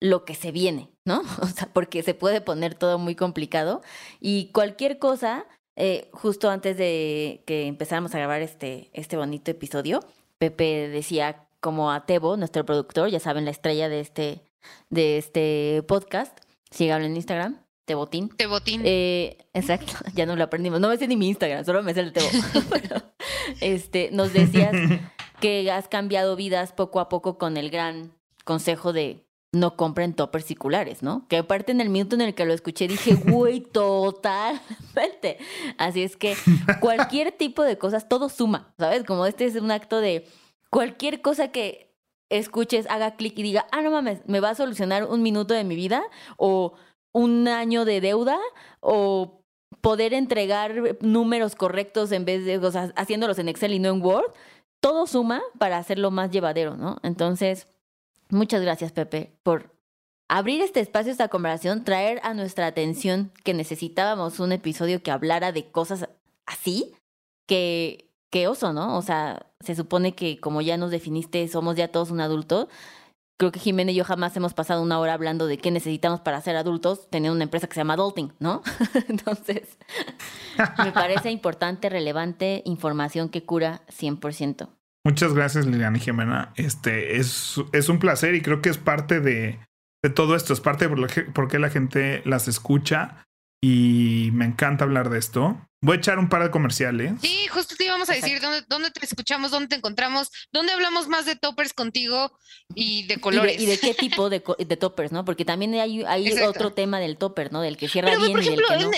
[0.00, 1.22] lo que se viene, ¿no?
[1.42, 3.82] O sea, porque se puede poner todo muy complicado
[4.20, 5.46] y cualquier cosa,
[5.76, 10.00] eh, justo antes de que empezáramos a grabar este, este bonito episodio,
[10.38, 14.42] Pepe decía como a Tebo, nuestro productor, ya saben, la estrella de este,
[14.90, 16.38] de este podcast,
[16.70, 18.28] síganlo en Instagram, Tebotín.
[18.28, 18.82] Tebotín.
[18.84, 20.78] Eh, exacto, ya no lo aprendimos.
[20.78, 22.28] No me sé ni mi Instagram, solo me sé el Tebo.
[23.60, 24.72] este, nos decías
[25.40, 28.12] que has cambiado vidas poco a poco con el gran
[28.44, 31.26] consejo de no compren toppers circulares, ¿no?
[31.28, 35.38] Que aparte en el minuto en el que lo escuché dije, güey, totalmente.
[35.78, 36.36] Así es que
[36.80, 39.04] cualquier tipo de cosas, todo suma, ¿sabes?
[39.04, 40.26] Como este es un acto de
[40.70, 41.94] cualquier cosa que
[42.30, 45.64] escuches, haga clic y diga, ah, no mames, me va a solucionar un minuto de
[45.64, 46.02] mi vida
[46.36, 46.74] o
[47.14, 48.38] un año de deuda
[48.80, 49.40] o
[49.80, 54.02] poder entregar números correctos en vez de, o sea, haciéndolos en Excel y no en
[54.02, 54.32] Word,
[54.80, 56.98] todo suma para hacerlo más llevadero, ¿no?
[57.02, 57.66] Entonces
[58.30, 59.74] Muchas gracias, Pepe, por
[60.28, 65.52] abrir este espacio, esta conversación, traer a nuestra atención que necesitábamos un episodio que hablara
[65.52, 66.08] de cosas
[66.44, 66.92] así,
[67.46, 68.96] que, que oso, ¿no?
[68.98, 72.68] O sea, se supone que como ya nos definiste, somos ya todos un adulto.
[73.38, 76.40] Creo que Jimena y yo jamás hemos pasado una hora hablando de qué necesitamos para
[76.42, 78.62] ser adultos, teniendo una empresa que se llama Adulting, ¿no?
[79.08, 79.78] Entonces,
[80.84, 84.68] me parece importante, relevante, información que cura 100%.
[85.08, 86.52] Muchas gracias, Liliana y Jimena.
[86.54, 89.58] Este es, es un placer y creo que es parte de,
[90.02, 93.24] de todo esto, es parte de por, qué la gente las escucha
[93.58, 95.66] y me encanta hablar de esto.
[95.80, 97.12] Voy a echar un par de comerciales.
[97.22, 101.08] Sí, justo te íbamos a decir dónde, dónde te escuchamos, dónde te encontramos, dónde hablamos
[101.08, 102.38] más de toppers contigo
[102.74, 103.58] y de colores.
[103.58, 105.24] Y de, qué tipo de, de, toppers, ¿no?
[105.24, 107.62] Porque también hay, hay otro tema del topper, ¿no?
[107.62, 108.90] Del que cierra bien y del que no.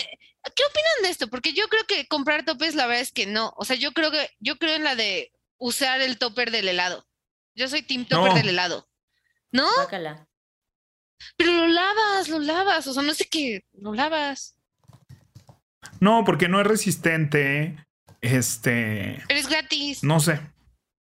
[0.56, 1.28] ¿Qué opinan de esto?
[1.28, 3.52] Porque yo creo que comprar toppers, la verdad es que no.
[3.56, 5.30] O sea, yo creo que, yo creo en la de
[5.60, 7.06] usar el topper del helado.
[7.54, 8.88] Yo soy team topper del helado.
[9.52, 9.68] ¿No?
[11.36, 12.86] Pero lo lavas, lo lavas.
[12.86, 14.56] O sea, no sé qué, lo lavas.
[16.00, 17.76] No, porque no es resistente.
[18.20, 19.22] Este.
[19.28, 20.02] Pero es gratis.
[20.02, 20.40] No sé.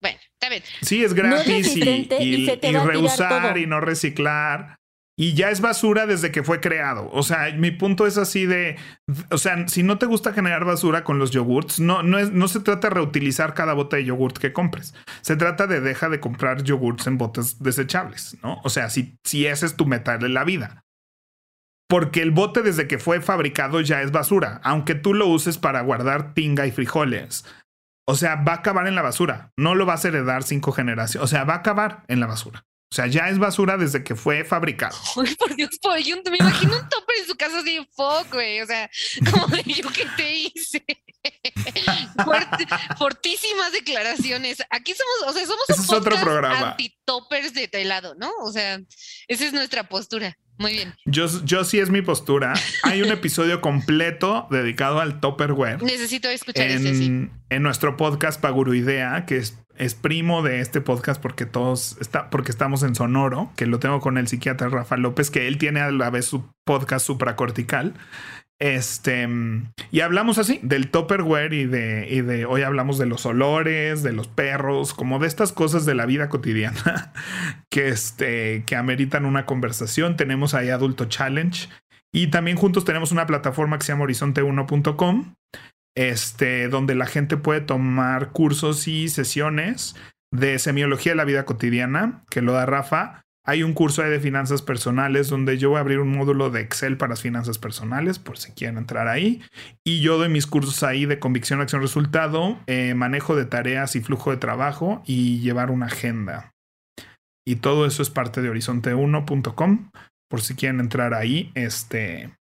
[0.02, 0.64] Bueno, está bien.
[0.82, 4.77] Sí, es gratis y, y, reusar y no reciclar
[5.20, 7.10] y ya es basura desde que fue creado.
[7.12, 8.78] O sea, mi punto es así de,
[9.32, 12.48] o sea, si no te gusta generar basura con los yogurts, no, no, es, no
[12.48, 14.94] se trata de reutilizar cada bote de yogurt que compres.
[15.22, 18.62] Se trata de deja de comprar yogurts en botes desechables, ¿no?
[18.64, 20.84] O sea, si, si ese es tu meta de la vida.
[21.90, 25.82] Porque el bote desde que fue fabricado ya es basura, aunque tú lo uses para
[25.82, 27.44] guardar tinga y frijoles.
[28.06, 29.52] O sea, va a acabar en la basura.
[29.58, 31.24] No lo vas a heredar cinco generaciones.
[31.24, 32.66] O sea, va a acabar en la basura.
[32.90, 34.98] O sea, ya es basura desde que fue fabricado.
[35.18, 38.62] Uy, por Dios, por yo me imagino un topper en su casa así, fuck, güey.
[38.62, 38.90] O sea,
[39.32, 40.84] como de yo que te hice.
[42.98, 44.64] fortísimas declaraciones.
[44.70, 46.72] Aquí somos, o sea, somos un es otro programa.
[46.72, 48.32] anti-toppers de helado, ¿no?
[48.42, 48.80] O sea,
[49.28, 50.38] esa es nuestra postura.
[50.60, 50.96] Muy bien.
[51.06, 52.54] Yo, yo sí es mi postura.
[52.84, 55.84] Hay un episodio completo dedicado al Topperware.
[55.84, 57.30] Necesito escuchar en, ese, sí.
[57.50, 62.52] En nuestro podcast Paguruidea, que es es primo de este podcast porque todos está, porque
[62.52, 65.92] estamos en Sonoro, que lo tengo con el psiquiatra Rafa López, que él tiene a
[65.92, 67.94] la vez su podcast supracortical.
[68.60, 69.28] Este,
[69.92, 74.14] y hablamos así del Topperware y de, y de hoy hablamos de los olores, de
[74.14, 77.14] los perros, como de estas cosas de la vida cotidiana
[77.72, 80.18] que, este, que ameritan una conversación.
[80.18, 81.70] Tenemos ahí Adulto Challenge
[82.12, 85.36] Y también juntos tenemos una plataforma que se llama horizonte1.com,
[85.96, 89.96] este, donde la gente puede tomar cursos y sesiones
[90.34, 93.22] de semiología de la vida cotidiana, que lo da Rafa.
[93.50, 96.98] Hay un curso de finanzas personales donde yo voy a abrir un módulo de Excel
[96.98, 99.42] para las finanzas personales, por si quieren entrar ahí.
[99.86, 104.02] Y yo doy mis cursos ahí de convicción, acción, resultado, eh, manejo de tareas y
[104.02, 106.52] flujo de trabajo y llevar una agenda.
[107.48, 109.92] Y todo eso es parte de horizonte1.com.
[110.30, 112.38] Por si quieren entrar ahí, este,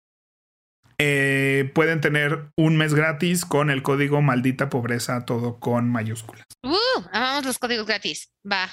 [0.98, 6.46] eh, pueden tener un mes gratis con el código maldita pobreza, todo con mayúsculas.
[6.64, 8.32] Uh, amamos los códigos gratis.
[8.50, 8.68] Va.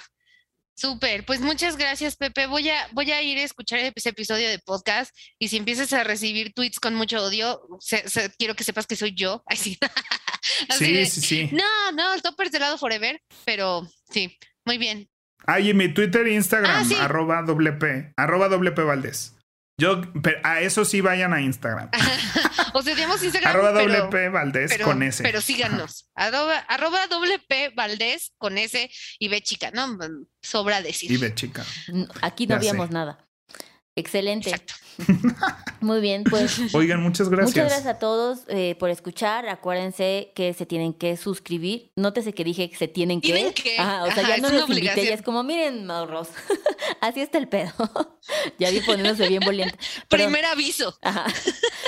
[0.76, 2.48] Súper, pues muchas gracias, Pepe.
[2.48, 6.04] Voy a, voy a ir a escuchar ese episodio de podcast y si empiezas a
[6.04, 7.62] recibir tweets con mucho odio,
[8.38, 9.44] quiero que sepas que soy yo.
[9.50, 9.78] Así.
[10.70, 11.50] sí, sí, sí.
[11.52, 15.08] No, no, el topper de lado forever, pero sí, muy bien.
[15.46, 19.36] Ay, y mi Twitter e Instagram, ah, arroba WP, arroba WP Valdés.
[19.84, 20.02] Yo,
[20.44, 21.90] a eso sí vayan a Instagram.
[22.74, 23.54] o sea, tenemos Instagram.
[23.54, 25.22] arroba WP Valdés con S.
[25.22, 26.10] Pero síganos.
[26.16, 29.98] arroba, WP Valdés con S y ve chica, ¿no?
[30.42, 31.12] Sobra decir.
[31.12, 31.66] Y ve chica.
[32.22, 33.28] Aquí no habíamos nada.
[33.96, 34.50] Excelente.
[34.50, 34.74] Exacto.
[35.82, 36.74] Muy bien, pues.
[36.74, 37.56] Oigan, muchas gracias.
[37.56, 39.50] Muchas gracias a todos eh, por escuchar.
[39.50, 41.92] Acuérdense que se tienen que suscribir.
[41.96, 43.34] Nótese que dije que se tienen que.
[43.34, 43.74] ¿Tienen que?
[43.74, 45.06] o sea, ya no los invité.
[45.06, 46.30] Ya es como, miren, Maurros.
[47.02, 47.72] Así está el pedo.
[48.60, 49.78] ya vi poniéndose bien valiente.
[50.10, 50.98] Primer aviso.
[51.02, 51.26] Ajá.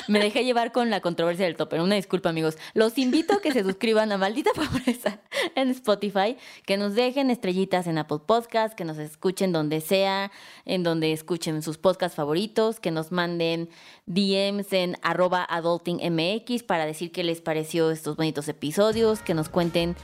[0.07, 1.81] Me dejé llevar con la controversia del tope.
[1.81, 2.57] Una disculpa, amigos.
[2.73, 5.19] Los invito a que se suscriban a Maldita Pobreza
[5.55, 10.31] en Spotify, que nos dejen estrellitas en Apple Podcast, que nos escuchen donde sea,
[10.65, 13.69] en donde escuchen sus podcasts favoritos, que nos manden
[14.05, 19.95] DMs en arroba adultingmx para decir qué les pareció estos bonitos episodios, que nos cuenten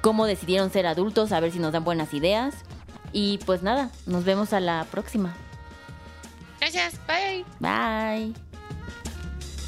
[0.00, 2.54] cómo decidieron ser adultos, a ver si nos dan buenas ideas.
[3.12, 5.34] Y pues nada, nos vemos a la próxima.
[6.60, 7.44] Gracias, bye.
[7.58, 8.34] Bye.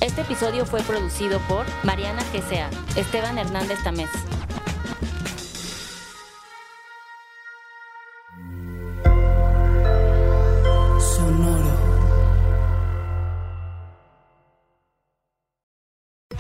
[0.01, 4.11] Este episodio fue producido por Mariana Gesea, Esteban Hernández Tamés.